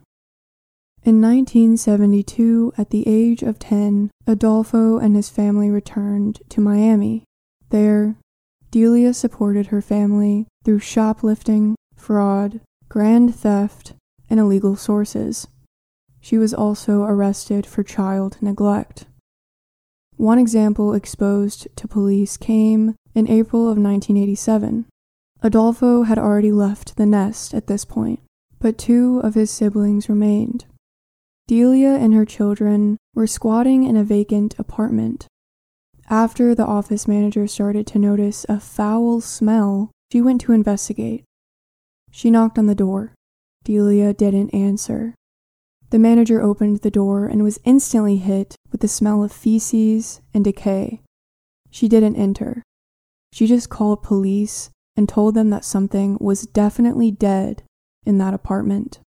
In 1.05 1.21
1972, 1.21 2.73
at 2.77 2.89
the 2.89 3.07
age 3.07 3.41
of 3.41 3.57
10, 3.57 4.11
Adolfo 4.27 4.97
and 4.97 5.15
his 5.15 5.29
family 5.29 5.69
returned 5.69 6.41
to 6.49 6.59
Miami. 6.59 7.23
There, 7.69 8.17
Delia 8.69 9.13
supported 9.13 9.67
her 9.67 9.81
family 9.81 10.45
through 10.65 10.79
shoplifting, 10.79 11.75
fraud, 11.95 12.59
grand 12.89 13.33
theft, 13.33 13.93
and 14.29 14.41
illegal 14.41 14.75
sources. 14.75 15.47
She 16.19 16.37
was 16.37 16.53
also 16.53 17.03
arrested 17.03 17.65
for 17.65 17.81
child 17.81 18.37
neglect. 18.41 19.05
One 20.17 20.37
example 20.37 20.93
exposed 20.93 21.67
to 21.77 21.87
police 21.87 22.35
came 22.35 22.95
in 23.15 23.29
April 23.29 23.63
of 23.63 23.77
1987. 23.77 24.85
Adolfo 25.41 26.03
had 26.03 26.19
already 26.19 26.51
left 26.51 26.97
the 26.97 27.05
nest 27.05 27.53
at 27.53 27.67
this 27.67 27.85
point, 27.85 28.19
but 28.59 28.77
two 28.77 29.21
of 29.23 29.35
his 29.35 29.49
siblings 29.49 30.09
remained. 30.09 30.65
Delia 31.49 31.95
and 31.95 32.13
her 32.13 32.25
children 32.25 32.95
were 33.15 33.25
squatting 33.25 33.83
in 33.83 33.97
a 33.97 34.03
vacant 34.03 34.53
apartment. 34.59 35.25
After 36.07 36.53
the 36.53 36.63
office 36.63 37.07
manager 37.07 37.47
started 37.47 37.87
to 37.87 37.97
notice 37.97 38.45
a 38.47 38.59
foul 38.59 39.19
smell, 39.19 39.89
she 40.11 40.21
went 40.21 40.41
to 40.41 40.51
investigate. 40.51 41.23
She 42.11 42.29
knocked 42.29 42.59
on 42.59 42.67
the 42.67 42.75
door. 42.75 43.15
Delia 43.63 44.13
didn't 44.13 44.51
answer. 44.51 45.15
The 45.89 45.97
manager 45.97 46.39
opened 46.39 46.81
the 46.81 46.91
door 46.91 47.25
and 47.25 47.41
was 47.41 47.59
instantly 47.65 48.17
hit 48.17 48.55
with 48.71 48.81
the 48.81 48.87
smell 48.87 49.23
of 49.23 49.31
feces 49.31 50.21
and 50.35 50.43
decay. 50.43 51.01
She 51.71 51.87
didn't 51.87 52.15
enter. 52.15 52.61
She 53.33 53.47
just 53.47 53.71
called 53.71 54.03
police 54.03 54.69
and 54.95 55.09
told 55.09 55.33
them 55.33 55.49
that 55.49 55.65
something 55.65 56.15
was 56.21 56.43
definitely 56.43 57.09
dead 57.09 57.63
in 58.05 58.19
that 58.19 58.35
apartment 58.35 58.99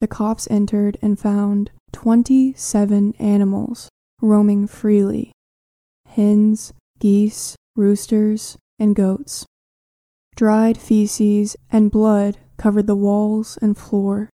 the 0.00 0.08
cops 0.08 0.46
entered 0.50 0.98
and 1.00 1.18
found 1.18 1.70
27 1.92 3.14
animals 3.18 3.88
roaming 4.20 4.66
freely 4.66 5.32
hens, 6.14 6.72
geese, 7.00 7.56
roosters, 7.76 8.56
and 8.78 8.94
goats. 8.94 9.44
Dried 10.36 10.78
feces 10.78 11.56
and 11.70 11.90
blood 11.90 12.38
covered 12.56 12.86
the 12.86 12.96
walls 12.96 13.58
and 13.60 13.76
floor. 13.76 14.30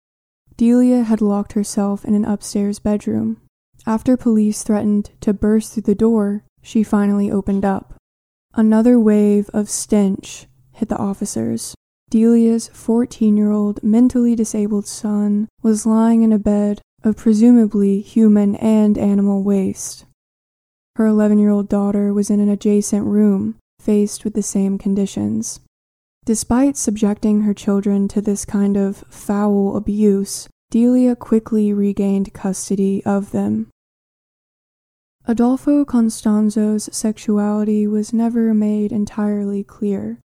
Delia 0.56 1.04
had 1.04 1.20
locked 1.20 1.52
herself 1.52 2.04
in 2.04 2.14
an 2.14 2.24
upstairs 2.24 2.80
bedroom. 2.80 3.40
After 3.86 4.16
police 4.16 4.64
threatened 4.64 5.10
to 5.20 5.32
burst 5.32 5.72
through 5.72 5.84
the 5.84 5.94
door, 5.94 6.44
she 6.62 6.82
finally 6.82 7.30
opened 7.30 7.64
up. 7.64 7.94
Another 8.54 8.98
wave 8.98 9.48
of 9.54 9.70
stench 9.70 10.46
hit 10.72 10.88
the 10.88 10.98
officers. 10.98 11.74
Delia's 12.10 12.68
14 12.68 13.36
year 13.36 13.50
old 13.50 13.82
mentally 13.82 14.34
disabled 14.34 14.86
son 14.86 15.46
was 15.62 15.84
lying 15.84 16.22
in 16.22 16.32
a 16.32 16.38
bed 16.38 16.80
of 17.04 17.16
presumably 17.16 18.00
human 18.00 18.56
and 18.56 18.96
animal 18.96 19.42
waste. 19.42 20.06
Her 20.96 21.06
11 21.06 21.38
year 21.38 21.50
old 21.50 21.68
daughter 21.68 22.14
was 22.14 22.30
in 22.30 22.40
an 22.40 22.48
adjacent 22.48 23.04
room, 23.04 23.56
faced 23.78 24.24
with 24.24 24.32
the 24.32 24.42
same 24.42 24.78
conditions. 24.78 25.60
Despite 26.24 26.76
subjecting 26.76 27.42
her 27.42 27.54
children 27.54 28.08
to 28.08 28.22
this 28.22 28.44
kind 28.44 28.76
of 28.76 29.04
foul 29.10 29.76
abuse, 29.76 30.48
Delia 30.70 31.14
quickly 31.14 31.72
regained 31.72 32.34
custody 32.34 33.02
of 33.04 33.32
them. 33.32 33.68
Adolfo 35.26 35.84
Constanzo's 35.84 36.88
sexuality 36.90 37.86
was 37.86 38.14
never 38.14 38.54
made 38.54 38.92
entirely 38.92 39.62
clear, 39.62 40.20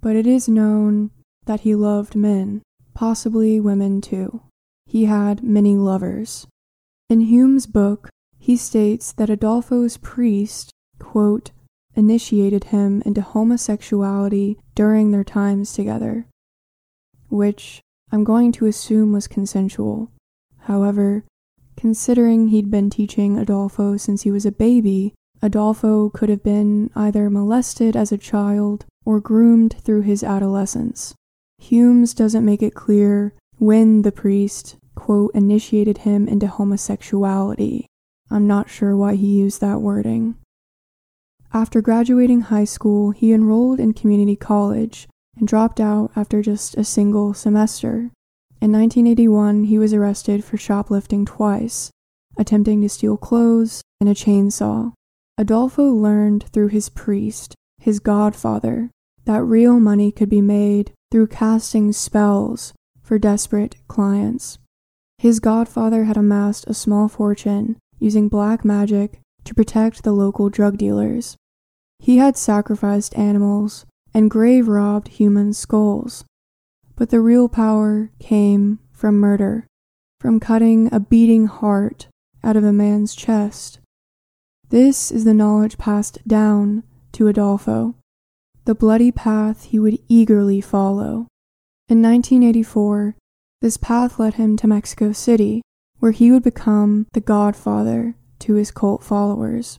but 0.00 0.14
it 0.14 0.26
is 0.26 0.48
known 0.48 1.10
that 1.46 1.60
he 1.60 1.74
loved 1.74 2.14
men, 2.14 2.62
possibly 2.94 3.58
women 3.58 4.00
too. 4.00 4.42
He 4.86 5.06
had 5.06 5.42
many 5.42 5.76
lovers. 5.76 6.46
In 7.08 7.20
Humes' 7.20 7.66
book, 7.66 8.08
he 8.38 8.56
states 8.56 9.12
that 9.12 9.30
Adolfo's 9.30 9.96
priest, 9.96 10.70
quote, 11.00 11.50
initiated 11.94 12.64
him 12.64 13.02
into 13.06 13.22
homosexuality 13.22 14.58
during 14.74 15.10
their 15.10 15.24
times 15.24 15.72
together, 15.72 16.26
which 17.28 17.80
I'm 18.12 18.22
going 18.22 18.52
to 18.52 18.66
assume 18.66 19.12
was 19.12 19.26
consensual. 19.26 20.10
However, 20.60 21.24
considering 21.76 22.48
he'd 22.48 22.70
been 22.70 22.90
teaching 22.90 23.38
Adolfo 23.38 23.96
since 23.96 24.22
he 24.22 24.30
was 24.30 24.46
a 24.46 24.52
baby, 24.52 25.14
Adolfo 25.42 26.10
could 26.10 26.28
have 26.28 26.42
been 26.42 26.90
either 26.94 27.28
molested 27.30 27.96
as 27.96 28.12
a 28.12 28.18
child 28.18 28.84
or 29.04 29.20
groomed 29.20 29.76
through 29.80 30.02
his 30.02 30.22
adolescence. 30.22 31.14
Humes 31.58 32.14
doesn't 32.14 32.44
make 32.44 32.62
it 32.62 32.74
clear 32.74 33.34
when 33.58 34.02
the 34.02 34.12
priest, 34.12 34.76
quote, 34.94 35.30
initiated 35.34 35.98
him 35.98 36.28
into 36.28 36.46
homosexuality. 36.46 37.86
I'm 38.30 38.46
not 38.46 38.70
sure 38.70 38.96
why 38.96 39.14
he 39.14 39.26
used 39.26 39.60
that 39.60 39.80
wording. 39.80 40.36
After 41.52 41.80
graduating 41.80 42.42
high 42.42 42.64
school, 42.64 43.12
he 43.12 43.32
enrolled 43.32 43.80
in 43.80 43.94
community 43.94 44.36
college 44.36 45.08
and 45.36 45.46
dropped 45.46 45.80
out 45.80 46.10
after 46.16 46.42
just 46.42 46.76
a 46.76 46.84
single 46.84 47.34
semester. 47.34 48.10
In 48.60 48.72
1981, 48.72 49.64
he 49.64 49.78
was 49.78 49.92
arrested 49.92 50.44
for 50.44 50.56
shoplifting 50.56 51.24
twice, 51.24 51.90
attempting 52.36 52.80
to 52.82 52.88
steal 52.88 53.16
clothes 53.16 53.82
and 54.00 54.08
a 54.08 54.14
chainsaw. 54.14 54.92
Adolfo 55.38 55.90
learned 55.90 56.44
through 56.52 56.68
his 56.68 56.88
priest, 56.88 57.54
his 57.78 58.00
godfather, 58.00 58.90
that 59.24 59.42
real 59.42 59.78
money 59.78 60.10
could 60.10 60.28
be 60.28 60.40
made 60.40 60.92
through 61.10 61.28
casting 61.28 61.92
spells 61.92 62.72
for 63.02 63.18
desperate 63.18 63.76
clients. 63.88 64.58
His 65.18 65.40
godfather 65.40 66.04
had 66.04 66.16
amassed 66.16 66.66
a 66.66 66.74
small 66.74 67.08
fortune 67.08 67.76
using 67.98 68.28
black 68.28 68.64
magic 68.64 69.20
to 69.44 69.54
protect 69.54 70.02
the 70.02 70.12
local 70.12 70.50
drug 70.50 70.76
dealers. 70.76 71.36
He 71.98 72.18
had 72.18 72.36
sacrificed 72.36 73.16
animals 73.16 73.86
and 74.12 74.30
grave 74.30 74.68
robbed 74.68 75.08
human 75.08 75.52
skulls. 75.52 76.24
But 76.96 77.10
the 77.10 77.20
real 77.20 77.48
power 77.48 78.10
came 78.18 78.80
from 78.90 79.20
murder, 79.20 79.66
from 80.20 80.40
cutting 80.40 80.88
a 80.92 81.00
beating 81.00 81.46
heart 81.46 82.08
out 82.42 82.56
of 82.56 82.64
a 82.64 82.72
man's 82.72 83.14
chest. 83.14 83.78
This 84.68 85.10
is 85.10 85.24
the 85.24 85.34
knowledge 85.34 85.78
passed 85.78 86.26
down 86.26 86.82
to 87.12 87.28
Adolfo, 87.28 87.94
the 88.66 88.74
bloody 88.74 89.12
path 89.12 89.64
he 89.64 89.78
would 89.78 89.98
eagerly 90.08 90.60
follow. 90.60 91.28
In 91.88 92.02
1984, 92.02 93.14
this 93.62 93.76
path 93.76 94.18
led 94.18 94.34
him 94.34 94.56
to 94.56 94.66
Mexico 94.66 95.12
City, 95.12 95.62
where 96.00 96.10
he 96.12 96.32
would 96.32 96.42
become 96.42 97.06
the 97.12 97.20
godfather 97.20 98.16
to 98.40 98.54
his 98.54 98.72
cult 98.72 99.04
followers. 99.04 99.78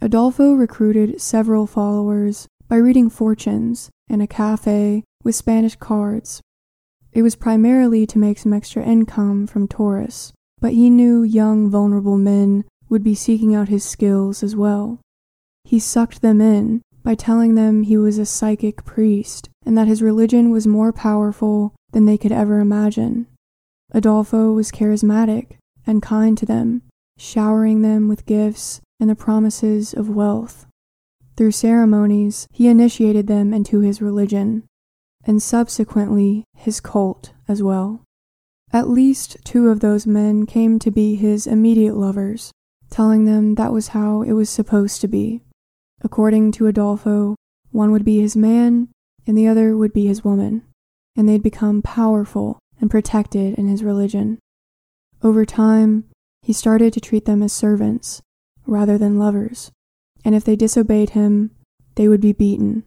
Adolfo 0.00 0.54
recruited 0.54 1.20
several 1.20 1.66
followers 1.66 2.46
by 2.68 2.76
reading 2.76 3.10
fortunes 3.10 3.90
in 4.08 4.20
a 4.20 4.28
cafe 4.28 5.02
with 5.24 5.34
Spanish 5.34 5.74
cards. 5.76 6.40
It 7.12 7.22
was 7.22 7.36
primarily 7.36 8.06
to 8.06 8.18
make 8.18 8.38
some 8.38 8.52
extra 8.52 8.84
income 8.84 9.48
from 9.48 9.66
tourists, 9.66 10.32
but 10.60 10.72
he 10.72 10.88
knew 10.88 11.24
young, 11.24 11.68
vulnerable 11.68 12.16
men 12.16 12.64
would 12.88 13.02
be 13.02 13.14
seeking 13.16 13.56
out 13.56 13.68
his 13.68 13.84
skills 13.84 14.42
as 14.42 14.54
well. 14.54 15.00
He 15.64 15.80
sucked 15.80 16.22
them 16.22 16.40
in 16.40 16.82
by 17.04 17.14
telling 17.14 17.54
them 17.54 17.82
he 17.82 17.96
was 17.96 18.18
a 18.18 18.26
psychic 18.26 18.84
priest 18.84 19.48
and 19.64 19.78
that 19.78 19.86
his 19.86 20.02
religion 20.02 20.50
was 20.50 20.66
more 20.66 20.92
powerful 20.92 21.74
than 21.92 22.06
they 22.06 22.18
could 22.18 22.32
ever 22.32 22.58
imagine. 22.58 23.26
Adolfo 23.92 24.52
was 24.52 24.72
charismatic 24.72 25.58
and 25.86 26.02
kind 26.02 26.36
to 26.38 26.46
them, 26.46 26.82
showering 27.16 27.82
them 27.82 28.08
with 28.08 28.26
gifts 28.26 28.80
and 28.98 29.10
the 29.10 29.14
promises 29.14 29.92
of 29.92 30.08
wealth. 30.08 30.66
Through 31.36 31.52
ceremonies, 31.52 32.48
he 32.52 32.68
initiated 32.68 33.26
them 33.26 33.52
into 33.52 33.80
his 33.80 34.00
religion, 34.00 34.64
and 35.24 35.42
subsequently 35.42 36.44
his 36.56 36.80
cult 36.80 37.32
as 37.46 37.62
well. 37.62 38.00
At 38.72 38.88
least 38.88 39.36
two 39.44 39.68
of 39.68 39.80
those 39.80 40.06
men 40.06 40.46
came 40.46 40.78
to 40.80 40.90
be 40.90 41.16
his 41.16 41.46
immediate 41.46 41.96
lovers, 41.96 42.50
telling 42.90 43.24
them 43.24 43.56
that 43.56 43.72
was 43.72 43.88
how 43.88 44.22
it 44.22 44.32
was 44.32 44.48
supposed 44.48 45.00
to 45.02 45.08
be. 45.08 45.42
According 46.04 46.52
to 46.52 46.66
Adolfo, 46.66 47.34
one 47.72 47.90
would 47.90 48.04
be 48.04 48.20
his 48.20 48.36
man 48.36 48.88
and 49.26 49.38
the 49.38 49.48
other 49.48 49.74
would 49.74 49.94
be 49.94 50.06
his 50.06 50.22
woman, 50.22 50.62
and 51.16 51.26
they'd 51.26 51.42
become 51.42 51.80
powerful 51.80 52.58
and 52.78 52.90
protected 52.90 53.58
in 53.58 53.68
his 53.68 53.82
religion. 53.82 54.38
Over 55.22 55.46
time, 55.46 56.04
he 56.42 56.52
started 56.52 56.92
to 56.92 57.00
treat 57.00 57.24
them 57.24 57.42
as 57.42 57.54
servants 57.54 58.20
rather 58.66 58.98
than 58.98 59.18
lovers, 59.18 59.70
and 60.24 60.34
if 60.34 60.44
they 60.44 60.56
disobeyed 60.56 61.10
him, 61.10 61.52
they 61.94 62.06
would 62.06 62.20
be 62.20 62.32
beaten. 62.32 62.84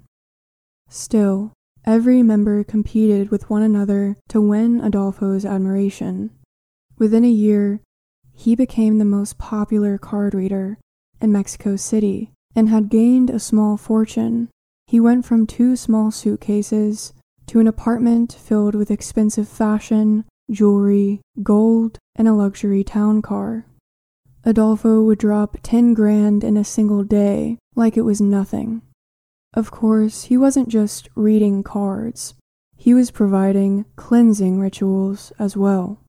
Still, 0.89 1.53
every 1.85 2.21
member 2.21 2.63
competed 2.63 3.31
with 3.31 3.49
one 3.49 3.63
another 3.63 4.17
to 4.29 4.39
win 4.39 4.79
Adolfo's 4.79 5.45
admiration. 5.45 6.29
Within 6.99 7.25
a 7.25 7.29
year, 7.29 7.81
he 8.33 8.55
became 8.55 8.99
the 8.99 9.05
most 9.05 9.39
popular 9.39 9.97
card 9.97 10.35
reader 10.35 10.77
in 11.19 11.31
Mexico 11.31 11.75
City 11.75 12.31
and 12.57 12.69
had 12.69 12.89
gained 12.89 13.29
a 13.29 13.39
small 13.39 13.77
fortune. 13.77 14.49
He 14.87 14.99
went 14.99 15.25
from 15.25 15.45
two 15.45 15.75
small 15.75 16.09
suitcases 16.09 17.13
to 17.45 17.59
an 17.59 17.67
apartment 17.67 18.33
filled 18.33 18.73
with 18.73 18.89
expensive 18.89 19.47
fashion, 19.47 20.25
jewelry, 20.49 21.21
gold, 21.43 21.99
and 22.15 22.27
a 22.27 22.33
luxury 22.33 22.83
town 22.83 23.21
car. 23.21 23.67
Adolfo 24.43 25.03
would 25.03 25.19
drop 25.19 25.57
10 25.61 25.93
grand 25.93 26.43
in 26.43 26.57
a 26.57 26.63
single 26.63 27.03
day 27.03 27.59
like 27.75 27.95
it 27.95 28.01
was 28.01 28.19
nothing. 28.19 28.81
Of 29.53 29.69
course, 29.69 30.23
he 30.23 30.35
wasn't 30.35 30.67
just 30.67 31.09
reading 31.13 31.61
cards, 31.61 32.33
he 32.75 32.95
was 32.95 33.11
providing 33.11 33.85
cleansing 33.97 34.59
rituals 34.59 35.31
as 35.37 35.55
well. 35.55 35.99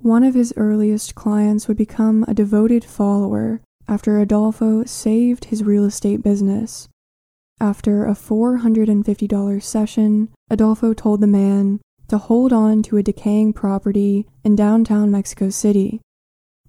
One 0.00 0.24
of 0.24 0.34
his 0.34 0.54
earliest 0.56 1.14
clients 1.14 1.68
would 1.68 1.76
become 1.76 2.24
a 2.26 2.32
devoted 2.32 2.86
follower 2.86 3.60
after 3.88 4.20
Adolfo 4.20 4.84
saved 4.84 5.46
his 5.46 5.62
real 5.62 5.84
estate 5.84 6.22
business. 6.22 6.88
After 7.60 8.04
a 8.04 8.12
$450 8.12 9.62
session, 9.62 10.28
Adolfo 10.50 10.92
told 10.92 11.20
the 11.20 11.26
man 11.26 11.80
to 12.08 12.18
hold 12.18 12.52
on 12.52 12.82
to 12.84 12.96
a 12.96 13.02
decaying 13.02 13.52
property 13.52 14.26
in 14.42 14.56
downtown 14.56 15.10
Mexico 15.10 15.50
City. 15.50 16.00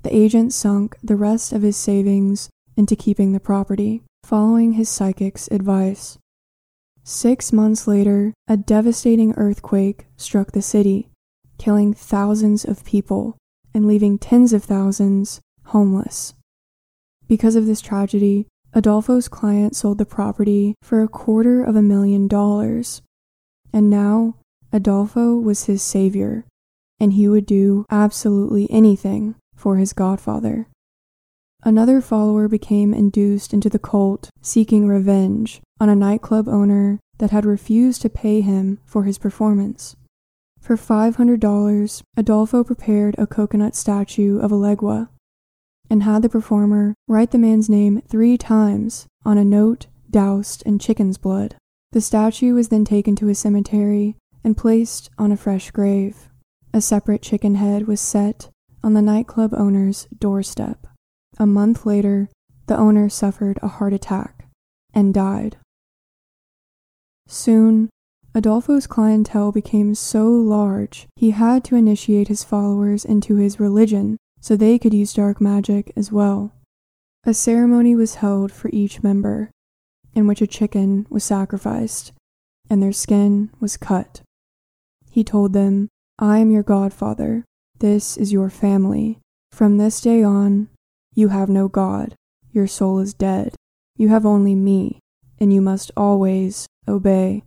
The 0.04 0.16
agent 0.16 0.54
sunk 0.54 0.96
the 1.04 1.16
rest 1.16 1.52
of 1.52 1.64
his 1.64 1.76
savings 1.76 2.50
into 2.78 2.96
keeping 2.96 3.32
the 3.32 3.40
property, 3.40 4.04
following 4.24 4.74
his 4.74 4.90
psychic's 4.90 5.48
advice. 5.50 6.18
Six 7.04 7.52
months 7.52 7.88
later, 7.88 8.34
a 8.48 8.58
devastating 8.58 9.34
earthquake 9.36 10.08
struck 10.18 10.52
the 10.52 10.62
city, 10.62 11.10
killing 11.58 11.94
thousands 11.94 12.66
of 12.66 12.86
people 12.86 13.38
and 13.74 13.88
leaving 13.88 14.18
tens 14.18 14.54
of 14.54 14.64
thousands 14.64 15.42
homeless. 15.66 16.34
Because 17.28 17.56
of 17.56 17.66
this 17.66 17.82
tragedy, 17.82 18.48
Adolfo's 18.74 19.28
client 19.28 19.76
sold 19.76 19.98
the 19.98 20.06
property 20.06 20.76
for 20.82 21.02
a 21.02 21.08
quarter 21.08 21.64
of 21.64 21.76
a 21.76 21.82
million 21.82 22.28
dollars. 22.28 23.02
And 23.74 23.90
now, 23.90 24.36
Adolfo 24.72 25.36
was 25.38 25.66
his 25.66 25.82
savior, 25.82 26.46
and 27.00 27.14
he 27.14 27.28
would 27.28 27.46
do 27.46 27.86
absolutely 27.90 28.70
anything 28.70 29.36
for 29.56 29.78
his 29.78 29.94
godfather. 29.94 30.68
Another 31.64 32.00
follower 32.00 32.48
became 32.48 32.94
induced 32.94 33.54
into 33.54 33.70
the 33.70 33.80
cult, 33.80 34.30
seeking 34.42 34.88
revenge 34.88 35.62
on 35.80 35.90
a 35.90 35.96
nightclub 35.96 36.48
owner 36.48 37.00
that 37.18 37.32
had 37.32 37.46
refused 37.46 38.02
to 38.04 38.10
pay 38.10 38.42
him 38.42 38.80
for 38.86 39.04
his 39.04 39.18
performance. 39.18 39.96
For 40.60 40.76
$500, 40.76 42.02
Adolfo 42.18 42.64
prepared 42.64 43.16
a 43.18 43.26
coconut 43.26 43.76
statue 43.76 44.40
of 44.40 44.52
Elegua 44.52 45.10
and 45.90 46.04
had 46.04 46.22
the 46.22 46.30
performer 46.30 46.94
write 47.08 47.32
the 47.32 47.38
man's 47.38 47.70
name 47.70 48.02
three 48.08 48.38
times 48.38 49.08
on 49.26 49.38
a 49.38 49.46
note 49.46 49.88
doused 50.10 50.62
in 50.64 50.80
chicken's 50.80 51.18
blood. 51.18 51.56
The 51.92 52.02
statue 52.02 52.54
was 52.54 52.70
then 52.70 52.86
taken 52.86 53.16
to 53.18 53.30
a 53.30 53.36
cemetery 53.36 54.16
and 54.44 54.58
placed 54.58 55.10
on 55.18 55.32
a 55.32 55.38
fresh 55.38 55.72
grave. 55.72 56.30
A 56.74 56.82
separate 56.82 57.22
chicken 57.22 57.56
head 57.56 57.88
was 57.88 58.02
set 58.02 58.50
on 58.84 58.94
the 58.94 59.02
nightclub 59.02 59.54
owner's 59.54 60.08
doorstep. 60.20 60.88
A 61.38 61.46
month 61.46 61.86
later, 61.86 62.30
the 62.68 62.78
owner 62.78 63.10
suffered 63.10 63.60
a 63.62 63.68
heart 63.68 63.94
attack 63.94 64.48
and 64.94 65.14
died. 65.14 65.58
Soon, 67.28 67.90
Adolfo's 68.36 68.88
clientele 68.88 69.52
became 69.52 69.96
so 69.96 70.28
large 70.30 71.08
he 71.16 71.32
had 71.32 71.64
to 71.64 71.76
initiate 71.76 72.28
his 72.28 72.44
followers 72.44 73.06
into 73.06 73.38
his 73.38 73.60
religion 73.60 74.18
so 74.46 74.56
they 74.56 74.78
could 74.78 74.94
use 74.94 75.12
dark 75.12 75.42
magic 75.42 75.92
as 75.96 76.12
well. 76.12 76.54
A 77.24 77.34
ceremony 77.34 77.96
was 77.96 78.22
held 78.22 78.52
for 78.52 78.70
each 78.72 79.02
member, 79.02 79.50
in 80.14 80.28
which 80.28 80.40
a 80.40 80.46
chicken 80.46 81.08
was 81.10 81.24
sacrificed 81.24 82.12
and 82.70 82.82
their 82.82 82.92
skin 82.92 83.50
was 83.60 83.76
cut. 83.76 84.22
He 85.10 85.24
told 85.24 85.54
them, 85.54 85.90
I 86.20 86.38
am 86.38 86.52
your 86.52 86.62
godfather. 86.62 87.44
This 87.80 88.18
is 88.18 88.32
your 88.32 88.52
family. 88.52 89.18
From 89.52 89.80
this 89.80 90.00
day 90.00 90.22
on, 90.22 90.68
you 91.16 91.30
have 91.30 91.50
no 91.50 91.68
God. 91.68 92.14
Your 92.52 92.68
soul 92.68 93.00
is 93.00 93.16
dead. 93.16 93.56
You 93.98 94.10
have 94.10 94.28
only 94.28 94.54
me, 94.54 95.00
and 95.40 95.52
you 95.52 95.60
must 95.60 95.90
always 95.98 96.68
obey. 96.88 97.46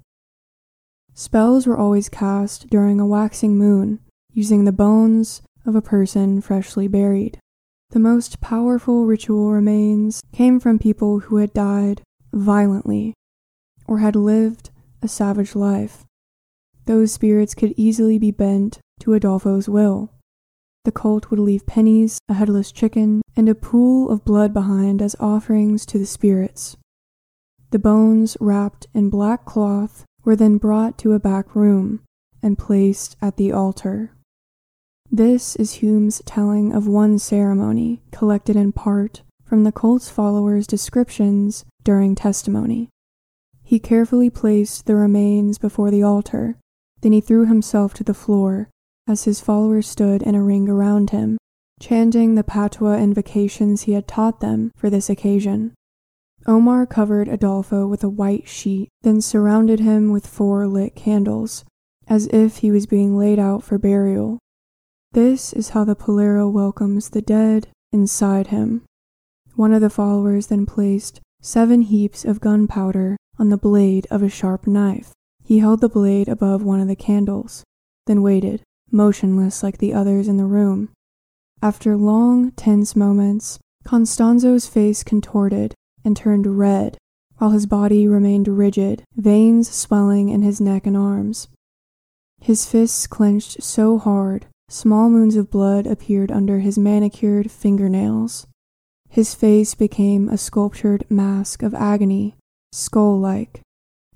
Spells 1.14 1.64
were 1.64 1.78
always 1.78 2.08
cast 2.08 2.68
during 2.68 2.98
a 2.98 3.06
waxing 3.06 3.56
moon, 3.56 4.00
using 4.32 4.64
the 4.64 4.72
bones 4.72 5.42
of 5.68 5.76
a 5.76 5.82
person 5.82 6.40
freshly 6.40 6.88
buried. 6.88 7.38
The 7.90 7.98
most 7.98 8.40
powerful 8.40 9.04
ritual 9.04 9.52
remains 9.52 10.22
came 10.32 10.58
from 10.58 10.78
people 10.78 11.20
who 11.20 11.36
had 11.36 11.52
died 11.52 12.00
violently 12.32 13.12
or 13.86 13.98
had 13.98 14.16
lived 14.16 14.70
a 15.02 15.08
savage 15.08 15.54
life. 15.54 16.04
Those 16.86 17.12
spirits 17.12 17.54
could 17.54 17.74
easily 17.76 18.18
be 18.18 18.30
bent 18.30 18.78
to 19.00 19.12
Adolfo's 19.12 19.68
will. 19.68 20.10
The 20.84 20.92
cult 20.92 21.30
would 21.30 21.38
leave 21.38 21.66
pennies, 21.66 22.18
a 22.30 22.34
headless 22.34 22.72
chicken, 22.72 23.20
and 23.36 23.46
a 23.46 23.54
pool 23.54 24.10
of 24.10 24.24
blood 24.24 24.54
behind 24.54 25.02
as 25.02 25.16
offerings 25.20 25.84
to 25.86 25.98
the 25.98 26.06
spirits. 26.06 26.78
The 27.72 27.78
bones, 27.78 28.38
wrapped 28.40 28.86
in 28.94 29.10
black 29.10 29.44
cloth, 29.44 30.06
were 30.24 30.36
then 30.36 30.56
brought 30.56 30.96
to 30.98 31.12
a 31.12 31.20
back 31.20 31.54
room 31.54 32.00
and 32.42 32.56
placed 32.56 33.16
at 33.20 33.36
the 33.36 33.52
altar. 33.52 34.12
This 35.10 35.56
is 35.56 35.72
Humes' 35.72 36.20
telling 36.26 36.74
of 36.74 36.86
one 36.86 37.18
ceremony, 37.18 38.02
collected 38.12 38.56
in 38.56 38.72
part 38.72 39.22
from 39.42 39.64
the 39.64 39.72
cult's 39.72 40.10
followers' 40.10 40.66
descriptions 40.66 41.64
during 41.82 42.14
testimony. 42.14 42.90
He 43.62 43.78
carefully 43.78 44.28
placed 44.28 44.84
the 44.84 44.96
remains 44.96 45.56
before 45.56 45.90
the 45.90 46.02
altar, 46.02 46.56
then 47.00 47.12
he 47.12 47.22
threw 47.22 47.46
himself 47.46 47.94
to 47.94 48.04
the 48.04 48.12
floor 48.12 48.68
as 49.06 49.24
his 49.24 49.40
followers 49.40 49.88
stood 49.88 50.22
in 50.22 50.34
a 50.34 50.42
ring 50.42 50.68
around 50.68 51.08
him, 51.08 51.38
chanting 51.80 52.34
the 52.34 52.44
patois 52.44 52.98
invocations 52.98 53.82
he 53.82 53.92
had 53.92 54.06
taught 54.06 54.40
them 54.40 54.72
for 54.76 54.90
this 54.90 55.08
occasion. 55.08 55.72
Omar 56.46 56.84
covered 56.84 57.28
Adolfo 57.28 57.86
with 57.86 58.04
a 58.04 58.10
white 58.10 58.46
sheet, 58.46 58.90
then 59.00 59.22
surrounded 59.22 59.80
him 59.80 60.12
with 60.12 60.26
four 60.26 60.66
lit 60.66 60.94
candles, 60.94 61.64
as 62.06 62.26
if 62.26 62.58
he 62.58 62.70
was 62.70 62.86
being 62.86 63.16
laid 63.16 63.38
out 63.38 63.62
for 63.62 63.78
burial. 63.78 64.38
This 65.12 65.54
is 65.54 65.70
how 65.70 65.84
the 65.84 65.96
Palero 65.96 66.50
welcomes 66.50 67.10
the 67.10 67.22
dead 67.22 67.68
inside 67.92 68.48
him. 68.48 68.82
One 69.54 69.72
of 69.72 69.80
the 69.80 69.90
followers 69.90 70.48
then 70.48 70.66
placed 70.66 71.20
seven 71.40 71.82
heaps 71.82 72.24
of 72.24 72.40
gunpowder 72.40 73.16
on 73.38 73.48
the 73.48 73.56
blade 73.56 74.06
of 74.10 74.22
a 74.22 74.28
sharp 74.28 74.66
knife. 74.66 75.12
He 75.42 75.60
held 75.60 75.80
the 75.80 75.88
blade 75.88 76.28
above 76.28 76.62
one 76.62 76.80
of 76.80 76.88
the 76.88 76.96
candles, 76.96 77.64
then 78.06 78.20
waited, 78.22 78.62
motionless 78.90 79.62
like 79.62 79.78
the 79.78 79.94
others 79.94 80.28
in 80.28 80.36
the 80.36 80.44
room. 80.44 80.90
After 81.62 81.96
long, 81.96 82.50
tense 82.52 82.94
moments, 82.94 83.58
Constanzo's 83.84 84.66
face 84.66 85.02
contorted 85.02 85.74
and 86.04 86.16
turned 86.16 86.58
red, 86.58 86.98
while 87.38 87.50
his 87.50 87.66
body 87.66 88.06
remained 88.06 88.46
rigid, 88.46 89.02
veins 89.16 89.70
swelling 89.70 90.28
in 90.28 90.42
his 90.42 90.60
neck 90.60 90.86
and 90.86 90.96
arms. 90.96 91.48
His 92.40 92.66
fists 92.66 93.06
clenched 93.06 93.62
so 93.62 93.98
hard, 93.98 94.46
small 94.68 95.08
moons 95.08 95.36
of 95.36 95.50
blood 95.50 95.86
appeared 95.86 96.30
under 96.30 96.58
his 96.58 96.78
manicured 96.78 97.50
fingernails. 97.50 98.46
His 99.08 99.34
face 99.34 99.74
became 99.74 100.28
a 100.28 100.36
sculptured 100.36 101.04
mask 101.10 101.62
of 101.62 101.74
agony, 101.74 102.36
skull 102.72 103.18
like 103.18 103.62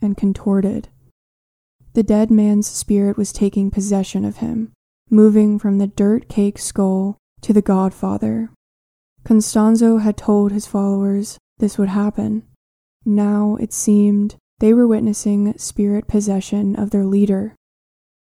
and 0.02 0.16
contorted. 0.16 0.88
The 1.94 2.02
dead 2.02 2.30
man's 2.30 2.68
spirit 2.68 3.16
was 3.16 3.32
taking 3.32 3.70
possession 3.70 4.24
of 4.24 4.38
him, 4.38 4.72
moving 5.10 5.58
from 5.58 5.78
the 5.78 5.86
dirt 5.86 6.28
cake 6.28 6.58
skull 6.58 7.16
to 7.42 7.52
the 7.52 7.62
Godfather. 7.62 8.50
Constanzo 9.24 9.98
had 9.98 10.16
told 10.16 10.52
his 10.52 10.66
followers 10.66 11.38
this 11.58 11.78
would 11.78 11.90
happen. 11.90 12.42
Now 13.04 13.56
it 13.60 13.72
seemed 13.72 14.36
they 14.58 14.72
were 14.72 14.86
witnessing 14.86 15.56
spirit 15.58 16.06
possession 16.06 16.76
of 16.76 16.90
their 16.90 17.04
leader. 17.04 17.54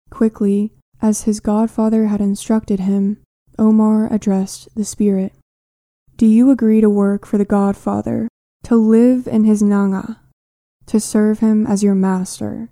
Quickly, 0.09 0.73
as 1.01 1.23
his 1.23 1.39
godfather 1.39 2.07
had 2.07 2.21
instructed 2.21 2.81
him, 2.81 3.17
Omar 3.59 4.11
addressed 4.11 4.69
the 4.75 4.85
spirit. 4.85 5.33
Do 6.15 6.25
you 6.25 6.49
agree 6.49 6.81
to 6.81 6.89
work 6.89 7.25
for 7.25 7.37
the 7.37 7.45
godfather, 7.45 8.27
to 8.63 8.75
live 8.75 9.27
in 9.27 9.43
his 9.43 9.61
nganga, 9.61 10.17
to 10.87 10.99
serve 10.99 11.39
him 11.39 11.67
as 11.67 11.83
your 11.83 11.95
master? 11.95 12.69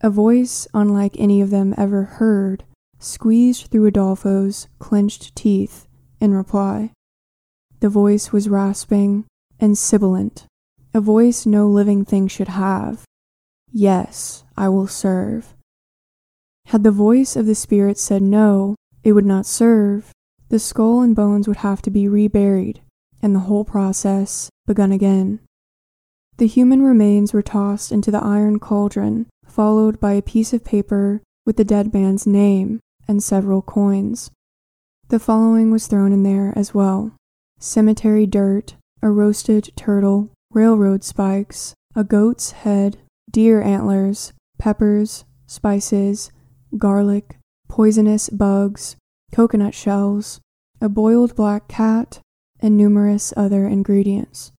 A 0.00 0.10
voice 0.10 0.66
unlike 0.74 1.14
any 1.18 1.40
of 1.40 1.50
them 1.50 1.74
ever 1.76 2.04
heard 2.04 2.64
squeezed 2.98 3.66
through 3.66 3.86
Adolfo's 3.86 4.68
clenched 4.78 5.34
teeth 5.34 5.86
in 6.20 6.34
reply. 6.34 6.92
The 7.80 7.88
voice 7.88 8.32
was 8.32 8.48
rasping 8.48 9.24
and 9.60 9.76
sibilant, 9.76 10.46
a 10.94 11.00
voice 11.00 11.44
no 11.46 11.68
living 11.68 12.04
thing 12.04 12.28
should 12.28 12.48
have. 12.48 13.04
Yes, 13.70 14.44
I 14.56 14.68
will 14.68 14.86
serve. 14.86 15.54
Had 16.66 16.84
the 16.84 16.90
voice 16.90 17.36
of 17.36 17.46
the 17.46 17.54
spirit 17.54 17.98
said 17.98 18.22
no, 18.22 18.76
it 19.04 19.12
would 19.12 19.26
not 19.26 19.46
serve, 19.46 20.12
the 20.48 20.58
skull 20.58 21.00
and 21.00 21.14
bones 21.14 21.48
would 21.48 21.58
have 21.58 21.82
to 21.82 21.90
be 21.90 22.08
reburied, 22.08 22.80
and 23.22 23.34
the 23.34 23.40
whole 23.40 23.64
process 23.64 24.50
begun 24.66 24.92
again. 24.92 25.40
The 26.38 26.46
human 26.46 26.82
remains 26.82 27.32
were 27.32 27.42
tossed 27.42 27.92
into 27.92 28.10
the 28.10 28.22
iron 28.22 28.58
cauldron, 28.58 29.26
followed 29.44 30.00
by 30.00 30.12
a 30.12 30.22
piece 30.22 30.52
of 30.52 30.64
paper 30.64 31.20
with 31.44 31.56
the 31.56 31.64
dead 31.64 31.92
man's 31.92 32.26
name 32.26 32.80
and 33.06 33.22
several 33.22 33.62
coins. 33.62 34.30
The 35.08 35.18
following 35.18 35.70
was 35.70 35.86
thrown 35.86 36.12
in 36.12 36.22
there 36.22 36.52
as 36.56 36.72
well 36.72 37.12
cemetery 37.58 38.26
dirt, 38.26 38.74
a 39.02 39.10
roasted 39.10 39.70
turtle, 39.76 40.30
railroad 40.52 41.04
spikes, 41.04 41.74
a 41.94 42.02
goat's 42.02 42.52
head, 42.52 42.98
deer 43.30 43.62
antlers, 43.62 44.32
peppers, 44.58 45.24
spices, 45.46 46.30
garlic, 46.78 47.38
poisonous 47.68 48.28
bugs, 48.28 48.96
coconut 49.32 49.74
shells, 49.74 50.40
a 50.80 50.88
boiled 50.88 51.34
black 51.34 51.68
cat, 51.68 52.20
and 52.60 52.76
numerous 52.76 53.32
other 53.36 53.66
ingredients. 53.66 54.52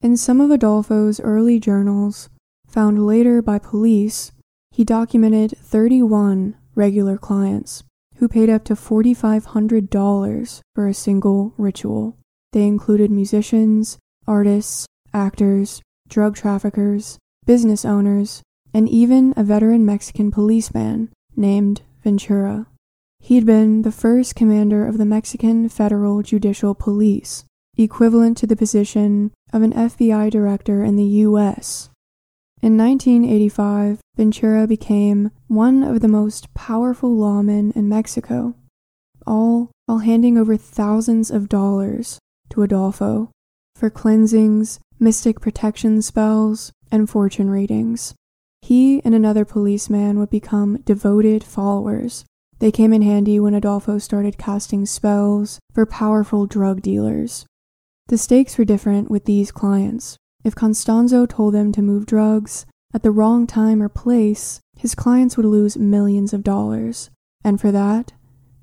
In 0.00 0.16
some 0.16 0.40
of 0.40 0.50
Adolfo's 0.50 1.18
early 1.20 1.58
journals, 1.58 2.28
found 2.66 3.06
later 3.06 3.40
by 3.40 3.58
police, 3.58 4.32
he 4.70 4.84
documented 4.84 5.56
31 5.58 6.56
regular 6.74 7.16
clients 7.16 7.84
who 8.16 8.28
paid 8.28 8.50
up 8.50 8.64
to 8.64 8.74
$4,500 8.74 10.60
for 10.74 10.88
a 10.88 10.94
single 10.94 11.54
ritual. 11.56 12.16
They 12.52 12.64
included 12.64 13.10
musicians, 13.10 13.98
artists, 14.26 14.86
actors, 15.12 15.80
drug 16.08 16.36
traffickers, 16.36 17.18
business 17.46 17.84
owners, 17.84 18.42
and 18.74 18.88
even 18.88 19.32
a 19.36 19.44
veteran 19.44 19.86
Mexican 19.86 20.32
policeman 20.32 21.08
named 21.36 21.82
Ventura. 22.02 22.66
He'd 23.20 23.46
been 23.46 23.82
the 23.82 23.92
first 23.92 24.34
commander 24.34 24.86
of 24.86 24.98
the 24.98 25.06
Mexican 25.06 25.68
Federal 25.68 26.22
Judicial 26.22 26.74
Police, 26.74 27.44
equivalent 27.78 28.36
to 28.38 28.46
the 28.46 28.56
position 28.56 29.30
of 29.52 29.62
an 29.62 29.72
FBI 29.72 30.30
director 30.30 30.82
in 30.82 30.96
the 30.96 31.04
U.S. 31.04 31.88
In 32.60 32.76
1985, 32.76 34.00
Ventura 34.16 34.66
became 34.66 35.30
one 35.46 35.82
of 35.82 36.00
the 36.00 36.08
most 36.08 36.52
powerful 36.54 37.16
lawmen 37.16 37.74
in 37.76 37.88
Mexico, 37.88 38.54
all 39.26 39.70
while 39.86 39.98
handing 39.98 40.36
over 40.36 40.56
thousands 40.56 41.30
of 41.30 41.48
dollars 41.48 42.18
to 42.50 42.62
Adolfo 42.62 43.30
for 43.76 43.90
cleansings, 43.90 44.80
mystic 44.98 45.40
protection 45.40 46.02
spells, 46.02 46.72
and 46.90 47.08
fortune 47.08 47.50
readings. 47.50 48.14
He 48.64 49.02
and 49.04 49.14
another 49.14 49.44
policeman 49.44 50.18
would 50.18 50.30
become 50.30 50.78
devoted 50.86 51.44
followers. 51.44 52.24
They 52.60 52.72
came 52.72 52.94
in 52.94 53.02
handy 53.02 53.38
when 53.38 53.52
Adolfo 53.52 53.98
started 53.98 54.38
casting 54.38 54.86
spells 54.86 55.58
for 55.74 55.84
powerful 55.84 56.46
drug 56.46 56.80
dealers. 56.80 57.44
The 58.08 58.16
stakes 58.16 58.56
were 58.56 58.64
different 58.64 59.10
with 59.10 59.26
these 59.26 59.52
clients. 59.52 60.16
If 60.44 60.54
Constanzo 60.54 61.26
told 61.26 61.52
them 61.52 61.72
to 61.72 61.82
move 61.82 62.06
drugs 62.06 62.64
at 62.94 63.02
the 63.02 63.10
wrong 63.10 63.46
time 63.46 63.82
or 63.82 63.90
place, 63.90 64.60
his 64.78 64.94
clients 64.94 65.36
would 65.36 65.44
lose 65.44 65.76
millions 65.76 66.32
of 66.32 66.42
dollars, 66.42 67.10
and 67.44 67.60
for 67.60 67.70
that, 67.70 68.14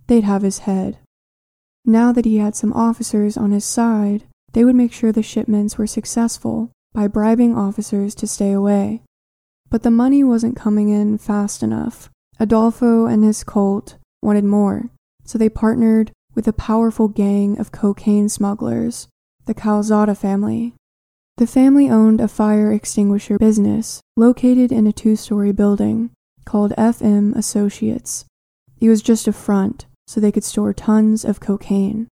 they'd 0.08 0.24
have 0.24 0.42
his 0.42 0.66
head. 0.66 0.98
Now 1.86 2.12
that 2.12 2.26
he 2.26 2.38
had 2.38 2.56
some 2.56 2.74
officers 2.74 3.38
on 3.38 3.52
his 3.52 3.66
side, 3.66 4.24
they 4.54 4.66
would 4.66 4.76
make 4.76 4.94
sure 4.94 5.12
the 5.12 5.22
shipments 5.22 5.78
were 5.78 5.86
successful 5.86 6.72
by 6.92 7.08
bribing 7.08 7.56
officers 7.56 8.16
to 8.16 8.26
stay 8.26 8.52
away. 8.52 9.04
But 9.72 9.84
the 9.84 9.90
money 9.90 10.22
wasn't 10.22 10.58
coming 10.58 10.90
in 10.90 11.18
fast 11.18 11.64
enough. 11.64 12.10
Adolfo 12.40 13.06
and 13.06 13.24
his 13.24 13.44
cult 13.44 13.96
wanted 14.22 14.44
more, 14.44 14.90
so 15.24 15.38
they 15.38 15.50
partnered 15.50 16.12
with 16.36 16.48
a 16.48 16.54
powerful 16.54 17.08
gang 17.08 17.58
of 17.58 17.72
cocaine 17.72 18.28
smugglers, 18.28 19.08
the 19.46 19.54
Calzada 19.54 20.14
family. 20.14 20.76
The 21.38 21.48
family 21.48 21.90
owned 21.90 22.20
a 22.20 22.28
fire 22.28 22.72
extinguisher 22.74 23.38
business 23.38 24.02
located 24.18 24.74
in 24.74 24.86
a 24.88 24.92
two 24.92 25.16
story 25.16 25.54
building 25.54 26.12
called 26.44 26.74
FM 26.78 27.34
Associates. 27.36 28.26
It 28.82 28.90
was 28.90 29.02
just 29.02 29.28
a 29.28 29.34
front 29.34 29.86
so 30.06 30.20
they 30.20 30.32
could 30.34 30.44
store 30.44 30.74
tons 30.74 31.24
of 31.24 31.40
cocaine. 31.40 32.10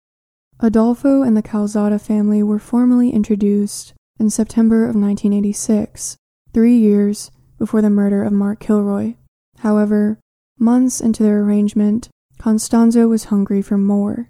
Adolfo 0.62 1.24
and 1.24 1.36
the 1.36 1.42
Calzada 1.42 2.00
family 2.00 2.42
were 2.42 2.60
formally 2.60 3.10
introduced 3.10 3.94
in 4.18 4.30
September 4.30 4.84
of 4.84 4.96
1986, 4.96 6.16
three 6.54 6.78
years 6.78 7.32
before 7.60 7.82
the 7.82 7.90
murder 7.90 8.24
of 8.24 8.34
Mark 8.34 8.60
Kilroy. 8.60 9.16
However, 9.60 10.18
months 10.58 11.00
into 11.02 11.22
their 11.22 11.42
arrangement, 11.42 12.10
Constanzo 12.40 13.08
was 13.08 13.26
hungry 13.26 13.62
for 13.62 13.78
more. 13.78 14.30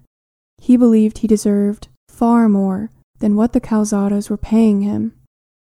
He 0.58 0.76
believed 0.76 1.18
he 1.18 1.26
deserved 1.26 1.88
far 2.08 2.48
more 2.48 2.90
than 3.20 3.36
what 3.36 3.52
the 3.52 3.60
Calzadas 3.60 4.28
were 4.28 4.36
paying 4.36 4.82
him. 4.82 5.14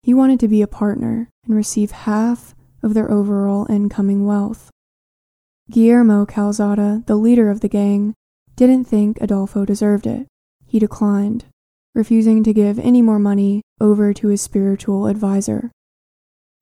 He 0.03 0.13
wanted 0.13 0.39
to 0.41 0.47
be 0.47 0.61
a 0.61 0.67
partner 0.67 1.29
and 1.45 1.55
receive 1.55 1.91
half 1.91 2.55
of 2.81 2.93
their 2.93 3.09
overall 3.09 3.67
incoming 3.69 4.25
wealth. 4.25 4.71
Guillermo 5.69 6.25
Calzada, 6.25 7.03
the 7.05 7.15
leader 7.15 7.49
of 7.49 7.61
the 7.61 7.69
gang, 7.69 8.13
didn't 8.55 8.85
think 8.85 9.17
Adolfo 9.21 9.63
deserved 9.63 10.07
it. 10.07 10.27
He 10.65 10.79
declined, 10.79 11.45
refusing 11.93 12.43
to 12.43 12.53
give 12.53 12.79
any 12.79 13.01
more 13.01 13.19
money 13.19 13.61
over 13.79 14.13
to 14.13 14.27
his 14.27 14.41
spiritual 14.41 15.05
advisor. 15.07 15.71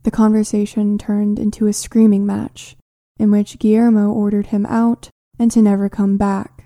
The 0.04 0.12
conversation 0.12 0.97
turned 0.97 1.39
into 1.39 1.68
a 1.68 1.74
screaming 1.74 2.26
match, 2.26 2.78
in 3.18 3.32
which 3.32 3.60
Guillermo 3.60 4.12
ordered 4.12 4.47
him 4.47 4.66
out 4.66 5.10
and 5.38 5.52
to 5.52 5.62
never 5.62 5.89
come 5.89 6.18
back. 6.18 6.66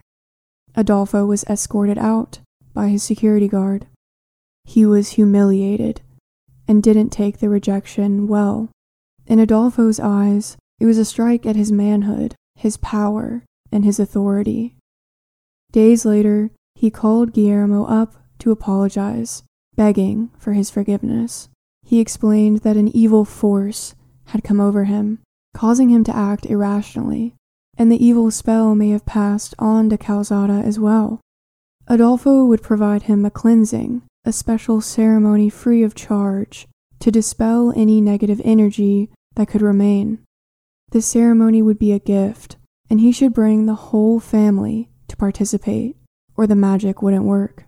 Adolfo 0.75 1.25
was 1.25 1.43
escorted 1.45 1.97
out 1.97 2.39
by 2.73 2.89
his 2.89 3.03
security 3.03 3.47
guard. 3.47 3.87
He 4.65 4.85
was 4.85 5.11
humiliated 5.11 6.01
and 6.67 6.81
didn't 6.81 7.09
take 7.09 7.39
the 7.39 7.49
rejection 7.49 8.27
well. 8.27 8.69
In 9.27 9.39
Adolfo's 9.39 9.99
eyes, 9.99 10.57
it 10.79 10.85
was 10.85 10.97
a 10.97 11.05
strike 11.05 11.45
at 11.45 11.55
his 11.55 11.71
manhood, 11.71 12.35
his 12.55 12.77
power, 12.77 13.43
and 13.71 13.83
his 13.83 13.99
authority. 13.99 14.75
Days 15.71 16.05
later, 16.05 16.51
he 16.75 16.91
called 16.91 17.33
Guillermo 17.33 17.85
up 17.85 18.15
to 18.39 18.51
apologize, 18.51 19.43
begging 19.75 20.29
for 20.37 20.53
his 20.53 20.69
forgiveness. 20.69 21.49
He 21.83 21.99
explained 21.99 22.59
that 22.59 22.77
an 22.77 22.87
evil 22.95 23.25
force 23.25 23.95
had 24.25 24.43
come 24.43 24.59
over 24.59 24.85
him, 24.85 25.19
causing 25.53 25.89
him 25.89 26.03
to 26.05 26.15
act 26.15 26.45
irrationally, 26.45 27.35
and 27.77 27.91
the 27.91 28.03
evil 28.03 28.31
spell 28.31 28.75
may 28.75 28.89
have 28.89 29.05
passed 29.05 29.53
on 29.59 29.89
to 29.89 29.97
Calzada 29.97 30.53
as 30.65 30.79
well. 30.79 31.19
Adolfo 31.87 32.45
would 32.45 32.61
provide 32.61 33.03
him 33.03 33.25
a 33.25 33.31
cleansing, 33.31 34.01
a 34.25 34.31
special 34.31 34.79
ceremony 34.79 35.49
free 35.49 35.83
of 35.83 35.95
charge, 35.95 36.67
to 36.99 37.11
dispel 37.11 37.73
any 37.75 37.99
negative 37.99 38.39
energy 38.43 39.09
that 39.35 39.49
could 39.49 39.61
remain. 39.61 40.19
The 40.91 41.01
ceremony 41.01 41.61
would 41.61 41.79
be 41.79 41.91
a 41.91 41.99
gift, 41.99 42.55
and 42.89 43.01
he 43.01 43.11
should 43.11 43.33
bring 43.33 43.65
the 43.65 43.75
whole 43.75 44.19
family 44.19 44.89
to 45.09 45.17
participate 45.17 45.97
or 46.35 46.47
the 46.47 46.55
magic 46.55 47.01
wouldn't 47.01 47.25
work. 47.25 47.65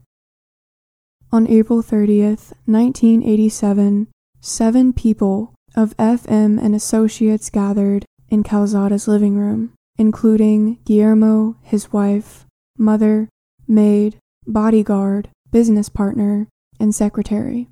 On 1.36 1.46
April 1.48 1.84
30th, 1.84 2.54
1987, 2.64 4.08
seven 4.40 4.94
people 4.94 5.54
of 5.76 5.94
FM 5.98 6.64
and 6.64 6.74
Associates 6.74 7.50
gathered 7.50 8.06
in 8.30 8.42
Calzada's 8.42 9.06
living 9.06 9.36
room, 9.36 9.74
including 9.98 10.80
Guillermo, 10.86 11.58
his 11.62 11.92
wife, 11.92 12.46
mother, 12.78 13.28
maid, 13.68 14.16
bodyguard, 14.48 15.28
business 15.52 15.90
partner, 15.90 16.48
and 16.80 16.96
secretary. 16.96 17.68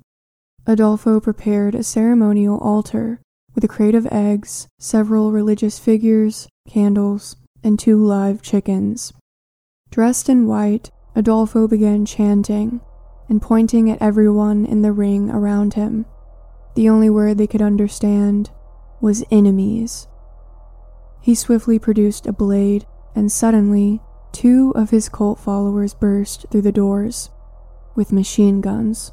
Adolfo 0.66 1.18
prepared 1.18 1.74
a 1.74 1.82
ceremonial 1.82 2.58
altar 2.58 3.18
with 3.54 3.64
a 3.64 3.68
crate 3.68 3.94
of 3.94 4.06
eggs, 4.12 4.68
several 4.78 5.32
religious 5.32 5.78
figures, 5.78 6.48
candles, 6.68 7.36
and 7.62 7.78
two 7.78 7.96
live 7.96 8.42
chickens. 8.42 9.14
Dressed 9.90 10.28
in 10.28 10.46
white, 10.46 10.90
Adolfo 11.16 11.66
began 11.66 12.04
chanting 12.04 12.82
and 13.28 13.40
pointing 13.40 13.90
at 13.90 14.02
everyone 14.02 14.64
in 14.64 14.82
the 14.82 14.92
ring 14.92 15.30
around 15.30 15.74
him. 15.74 16.06
The 16.74 16.88
only 16.88 17.08
word 17.08 17.38
they 17.38 17.46
could 17.46 17.62
understand 17.62 18.50
was 19.00 19.24
enemies. 19.30 20.08
He 21.20 21.34
swiftly 21.34 21.78
produced 21.78 22.26
a 22.26 22.32
blade, 22.32 22.86
and 23.14 23.30
suddenly, 23.30 24.00
two 24.32 24.72
of 24.74 24.90
his 24.90 25.08
cult 25.08 25.38
followers 25.38 25.94
burst 25.94 26.46
through 26.50 26.62
the 26.62 26.72
doors 26.72 27.30
with 27.94 28.12
machine 28.12 28.60
guns. 28.60 29.12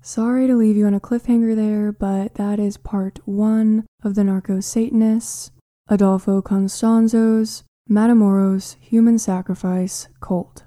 Sorry 0.00 0.46
to 0.46 0.56
leave 0.56 0.76
you 0.76 0.86
on 0.86 0.94
a 0.94 1.00
cliffhanger 1.00 1.54
there, 1.54 1.92
but 1.92 2.36
that 2.36 2.58
is 2.58 2.78
part 2.78 3.18
one 3.26 3.84
of 4.02 4.14
the 4.14 4.24
Narco 4.24 4.60
Satanists. 4.60 5.50
Adolfo 5.90 6.40
Constanzo's 6.40 7.64
Matamoros 7.90 8.76
Human 8.80 9.18
Sacrifice 9.18 10.08
Cult. 10.20 10.64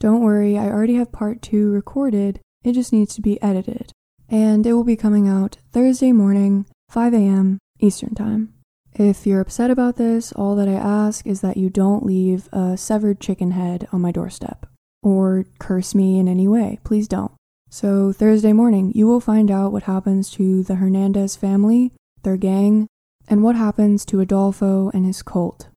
Don't 0.00 0.20
worry, 0.20 0.58
I 0.58 0.66
already 0.66 0.94
have 0.96 1.12
part 1.12 1.40
two 1.40 1.70
recorded, 1.70 2.40
it 2.64 2.72
just 2.72 2.92
needs 2.92 3.14
to 3.14 3.20
be 3.20 3.40
edited. 3.40 3.92
And 4.28 4.66
it 4.66 4.72
will 4.72 4.82
be 4.82 4.96
coming 4.96 5.28
out 5.28 5.58
Thursday 5.70 6.10
morning, 6.10 6.66
5 6.88 7.14
a.m. 7.14 7.58
Eastern 7.78 8.16
Time. 8.16 8.52
If 8.94 9.26
you're 9.26 9.40
upset 9.40 9.70
about 9.70 9.96
this, 9.96 10.32
all 10.32 10.56
that 10.56 10.68
I 10.68 10.72
ask 10.72 11.24
is 11.24 11.40
that 11.42 11.56
you 11.56 11.70
don't 11.70 12.04
leave 12.04 12.48
a 12.52 12.76
severed 12.76 13.20
chicken 13.20 13.52
head 13.52 13.86
on 13.92 14.00
my 14.00 14.10
doorstep 14.10 14.66
or 15.04 15.44
curse 15.60 15.94
me 15.94 16.18
in 16.18 16.26
any 16.26 16.48
way. 16.48 16.80
Please 16.82 17.06
don't. 17.06 17.30
So, 17.70 18.12
Thursday 18.12 18.52
morning, 18.52 18.90
you 18.92 19.06
will 19.06 19.20
find 19.20 19.52
out 19.52 19.70
what 19.70 19.84
happens 19.84 20.30
to 20.32 20.64
the 20.64 20.76
Hernandez 20.76 21.36
family, 21.36 21.92
their 22.22 22.36
gang, 22.36 22.88
and 23.28 23.44
what 23.44 23.54
happens 23.54 24.04
to 24.06 24.20
Adolfo 24.20 24.90
and 24.92 25.06
his 25.06 25.22
cult. 25.22 25.68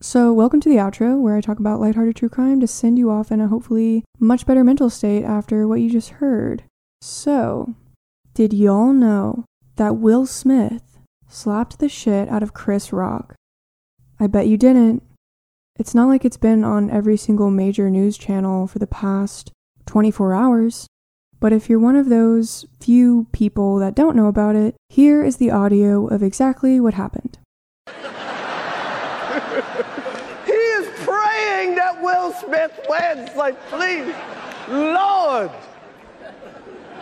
So, 0.00 0.32
welcome 0.32 0.60
to 0.60 0.68
the 0.68 0.76
outro 0.76 1.18
where 1.18 1.36
I 1.36 1.40
talk 1.40 1.58
about 1.58 1.80
lighthearted 1.80 2.16
true 2.16 2.28
crime 2.28 2.60
to 2.60 2.66
send 2.66 2.98
you 2.98 3.10
off 3.10 3.32
in 3.32 3.40
a 3.40 3.48
hopefully 3.48 4.04
much 4.18 4.44
better 4.44 4.62
mental 4.62 4.90
state 4.90 5.24
after 5.24 5.66
what 5.66 5.80
you 5.80 5.88
just 5.88 6.10
heard. 6.10 6.64
So, 7.00 7.74
did 8.34 8.52
y'all 8.52 8.92
know 8.92 9.46
that 9.76 9.96
Will 9.96 10.26
Smith 10.26 10.98
slapped 11.28 11.78
the 11.78 11.88
shit 11.88 12.28
out 12.28 12.42
of 12.42 12.52
Chris 12.52 12.92
Rock? 12.92 13.34
I 14.20 14.26
bet 14.26 14.48
you 14.48 14.58
didn't. 14.58 15.02
It's 15.78 15.94
not 15.94 16.08
like 16.08 16.26
it's 16.26 16.36
been 16.36 16.62
on 16.62 16.90
every 16.90 17.16
single 17.16 17.50
major 17.50 17.88
news 17.88 18.18
channel 18.18 18.66
for 18.66 18.78
the 18.78 18.86
past 18.86 19.50
24 19.86 20.34
hours. 20.34 20.86
But 21.40 21.52
if 21.54 21.70
you're 21.70 21.78
one 21.78 21.96
of 21.96 22.10
those 22.10 22.66
few 22.80 23.28
people 23.32 23.78
that 23.78 23.94
don't 23.94 24.16
know 24.16 24.26
about 24.26 24.56
it, 24.56 24.74
here 24.90 25.24
is 25.24 25.36
the 25.38 25.50
audio 25.50 26.06
of 26.06 26.22
exactly 26.22 26.80
what 26.80 26.94
happened. 26.94 27.38
he 30.46 30.52
is 30.52 30.88
praying 31.04 31.74
that 31.74 31.95
Will 32.06 32.32
Smith 32.34 32.86
wins. 32.88 33.34
Like, 33.34 33.60
please, 33.66 34.14
Lord. 34.68 35.50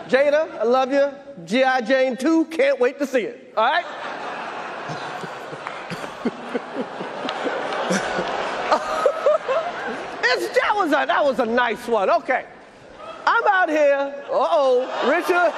Jada, 0.07 0.51
I 0.59 0.63
love 0.63 0.91
you. 0.91 1.11
G.I. 1.45 1.81
Jane 1.81 2.17
2, 2.17 2.45
can't 2.45 2.79
wait 2.79 2.97
to 2.97 3.05
see 3.05 3.21
it. 3.21 3.53
All 3.55 3.65
right? 3.65 3.85
that 10.55 10.73
was 10.75 10.89
a 10.89 11.05
that 11.05 11.23
was 11.23 11.39
a 11.39 11.45
nice 11.45 11.87
one. 11.87 12.09
Okay. 12.09 12.45
I'm 13.27 13.47
out 13.47 13.69
here. 13.69 14.23
Uh 14.27 14.31
oh, 14.31 14.81
Richard. 15.07 15.29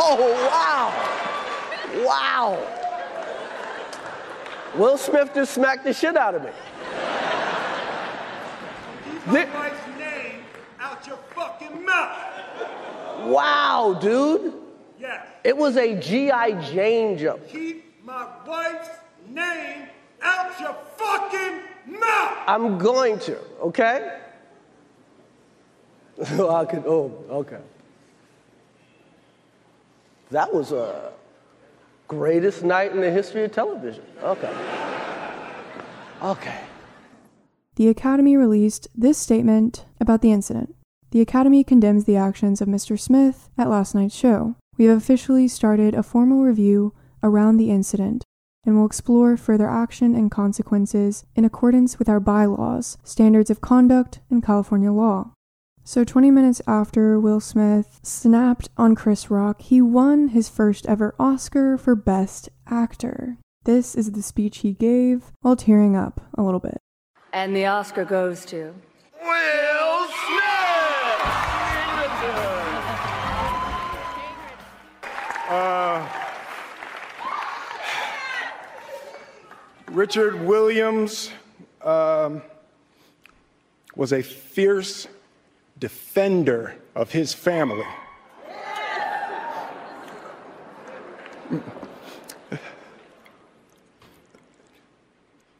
oh, 0.00 0.34
wow. 0.50 0.92
Wow. 2.04 2.77
Will 4.74 4.98
Smith 4.98 5.32
just 5.34 5.54
smacked 5.54 5.84
the 5.84 5.92
shit 5.92 6.16
out 6.16 6.34
of 6.34 6.42
me. 6.42 6.50
Keep 9.08 9.26
my 9.26 9.44
wife's 9.54 9.98
name 9.98 10.42
out 10.80 11.06
your 11.06 11.18
fucking 11.34 11.84
mouth. 11.84 12.18
Wow, 13.26 13.98
dude. 14.00 14.54
Yes. 15.00 15.26
It 15.44 15.56
was 15.56 15.76
a 15.76 15.94
G.I. 15.98 16.70
Jane 16.70 17.18
jump. 17.18 17.46
Keep 17.48 18.04
my 18.04 18.26
wife's 18.46 18.90
name 19.28 19.88
out 20.22 20.58
your 20.60 20.76
fucking 20.96 21.60
mouth. 21.98 22.38
I'm 22.46 22.78
going 22.78 23.18
to, 23.20 23.38
okay? 23.60 24.20
I 26.20 26.64
could, 26.64 26.84
oh, 26.86 27.24
okay. 27.30 27.60
That 30.30 30.52
was 30.52 30.72
a 30.72 31.12
greatest 32.08 32.64
night 32.64 32.92
in 32.92 33.00
the 33.00 33.10
history 33.10 33.44
of 33.44 33.52
television. 33.52 34.02
Okay. 34.22 34.52
Okay. 36.22 36.60
The 37.76 37.88
Academy 37.88 38.36
released 38.36 38.88
this 38.94 39.18
statement 39.18 39.84
about 40.00 40.22
the 40.22 40.32
incident. 40.32 40.74
The 41.10 41.20
Academy 41.20 41.62
condemns 41.62 42.04
the 42.04 42.16
actions 42.16 42.60
of 42.60 42.68
Mr. 42.68 42.98
Smith 42.98 43.48
at 43.56 43.68
last 43.68 43.94
night's 43.94 44.16
show. 44.16 44.56
We 44.76 44.86
have 44.86 44.98
officially 44.98 45.46
started 45.48 45.94
a 45.94 46.02
formal 46.02 46.42
review 46.42 46.92
around 47.22 47.56
the 47.56 47.70
incident 47.70 48.24
and 48.64 48.76
will 48.76 48.86
explore 48.86 49.36
further 49.36 49.68
action 49.68 50.14
and 50.14 50.30
consequences 50.30 51.24
in 51.36 51.44
accordance 51.44 51.98
with 51.98 52.08
our 52.08 52.20
bylaws, 52.20 52.98
standards 53.04 53.50
of 53.50 53.60
conduct, 53.60 54.20
and 54.30 54.42
California 54.42 54.92
law. 54.92 55.32
So, 55.88 56.04
20 56.04 56.30
minutes 56.30 56.60
after 56.66 57.18
Will 57.18 57.40
Smith 57.40 57.98
snapped 58.02 58.68
on 58.76 58.94
Chris 58.94 59.30
Rock, 59.30 59.62
he 59.62 59.80
won 59.80 60.28
his 60.28 60.46
first 60.46 60.84
ever 60.84 61.14
Oscar 61.18 61.78
for 61.78 61.96
Best 61.96 62.50
Actor. 62.66 63.38
This 63.64 63.94
is 63.94 64.12
the 64.12 64.20
speech 64.20 64.58
he 64.58 64.74
gave 64.74 65.32
while 65.40 65.56
tearing 65.56 65.96
up 65.96 66.20
a 66.34 66.42
little 66.42 66.60
bit. 66.60 66.76
And 67.32 67.56
the 67.56 67.64
Oscar 67.64 68.04
goes 68.04 68.44
to. 68.44 68.74
Will 69.24 70.08
Smith! 70.08 70.44
Richard 79.90 80.46
Williams 80.46 81.30
um, 81.80 82.42
was 83.96 84.12
a 84.12 84.22
fierce 84.22 85.06
defender 85.78 86.76
of 86.94 87.12
his 87.12 87.32
family. 87.32 87.86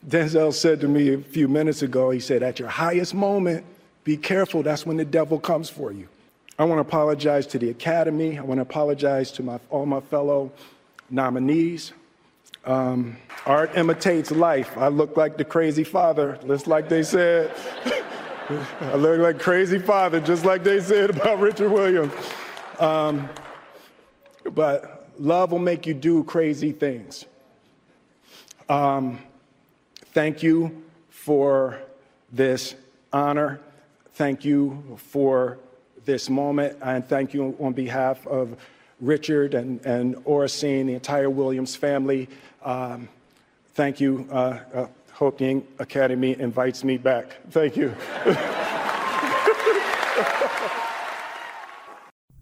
Denzel 0.07 0.55
said 0.55 0.81
to 0.81 0.89
me 0.89 1.12
a 1.12 1.19
few 1.19 1.49
minutes 1.49 1.83
ago, 1.83 2.11
he 2.11 2.21
said, 2.21 2.43
At 2.43 2.59
your 2.59 2.69
highest 2.69 3.14
moment, 3.14 3.64
be 4.05 4.16
careful, 4.16 4.62
that's 4.62 4.87
when 4.87 4.97
the 4.97 5.05
devil 5.05 5.39
comes 5.39 5.69
for 5.69 5.93
you. 5.93 6.09
I 6.59 6.64
want 6.64 6.79
to 6.79 6.81
apologize 6.81 7.47
to 7.49 7.59
the 7.59 7.71
Academy. 7.71 8.39
I 8.39 8.43
want 8.43 8.59
to 8.59 8.62
apologize 8.62 9.31
to 9.33 9.43
my, 9.43 9.61
all 9.71 9.87
my 9.87 10.01
fellow 10.01 10.51
nominees. 11.11 11.93
Um, 12.64 13.16
art 13.47 13.77
imitates 13.77 14.31
life. 14.31 14.77
I 14.77 14.89
look 14.89 15.16
like 15.16 15.37
the 15.37 15.45
crazy 15.45 15.85
father, 15.85 16.39
just 16.47 16.66
like 16.66 16.89
they 16.89 17.03
said. 17.03 17.55
I 18.49 18.95
look 18.95 19.19
like 19.21 19.39
crazy 19.39 19.79
father, 19.79 20.21
just 20.21 20.45
like 20.45 20.65
they 20.65 20.81
said 20.81 21.11
about 21.11 21.39
Richard 21.39 21.71
Williams. 21.71 22.13
Um, 22.79 23.29
but 24.55 25.11
love 25.19 25.53
will 25.53 25.59
make 25.59 25.87
you 25.87 25.93
do 25.93 26.25
crazy 26.25 26.73
things. 26.73 27.27
Um, 28.69 29.19
thank 30.13 30.43
you 30.43 30.83
for 31.11 31.79
this 32.33 32.75
honor. 33.13 33.61
Thank 34.15 34.47
you 34.47 34.97
for 34.97 35.59
this 36.07 36.31
moment. 36.31 36.79
And 36.81 37.07
thank 37.07 37.35
you 37.35 37.55
on 37.61 37.75
behalf 37.75 38.27
of 38.27 38.57
Richard 39.01 39.53
and, 39.53 39.85
and 39.85 40.17
Oracene, 40.25 40.87
the 40.87 40.95
entire 40.95 41.29
Williams 41.29 41.77
family. 41.77 42.29
Um, 42.63 43.11
thank 43.75 44.01
you. 44.01 44.27
Uh, 44.31 44.61
uh, 44.73 44.87
hope 45.19 45.39
the 45.39 45.62
Academy 45.81 46.39
invites 46.39 46.85
me 46.85 46.97
back. 46.97 47.39
Thank 47.51 47.77
you. 47.77 47.93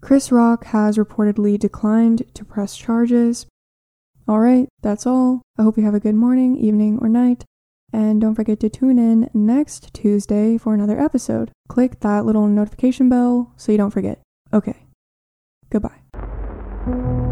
Chris 0.02 0.30
Rock 0.30 0.66
has 0.66 0.98
reportedly 0.98 1.58
declined 1.58 2.22
to 2.34 2.44
press 2.44 2.76
charges. 2.76 3.46
Alright, 4.28 4.68
that's 4.82 5.06
all. 5.06 5.40
I 5.58 5.62
hope 5.62 5.78
you 5.78 5.84
have 5.84 5.94
a 5.94 6.00
good 6.00 6.14
morning, 6.14 6.56
evening, 6.58 6.98
or 7.00 7.08
night. 7.08 7.44
And 7.92 8.20
don't 8.20 8.34
forget 8.34 8.60
to 8.60 8.68
tune 8.68 8.98
in 8.98 9.30
next 9.32 9.94
Tuesday 9.94 10.58
for 10.58 10.74
another 10.74 11.00
episode. 11.00 11.50
Click 11.68 12.00
that 12.00 12.26
little 12.26 12.46
notification 12.46 13.08
bell 13.08 13.54
so 13.56 13.72
you 13.72 13.78
don't 13.78 13.90
forget. 13.90 14.20
Okay. 14.52 14.84
Goodbye. 15.70 17.25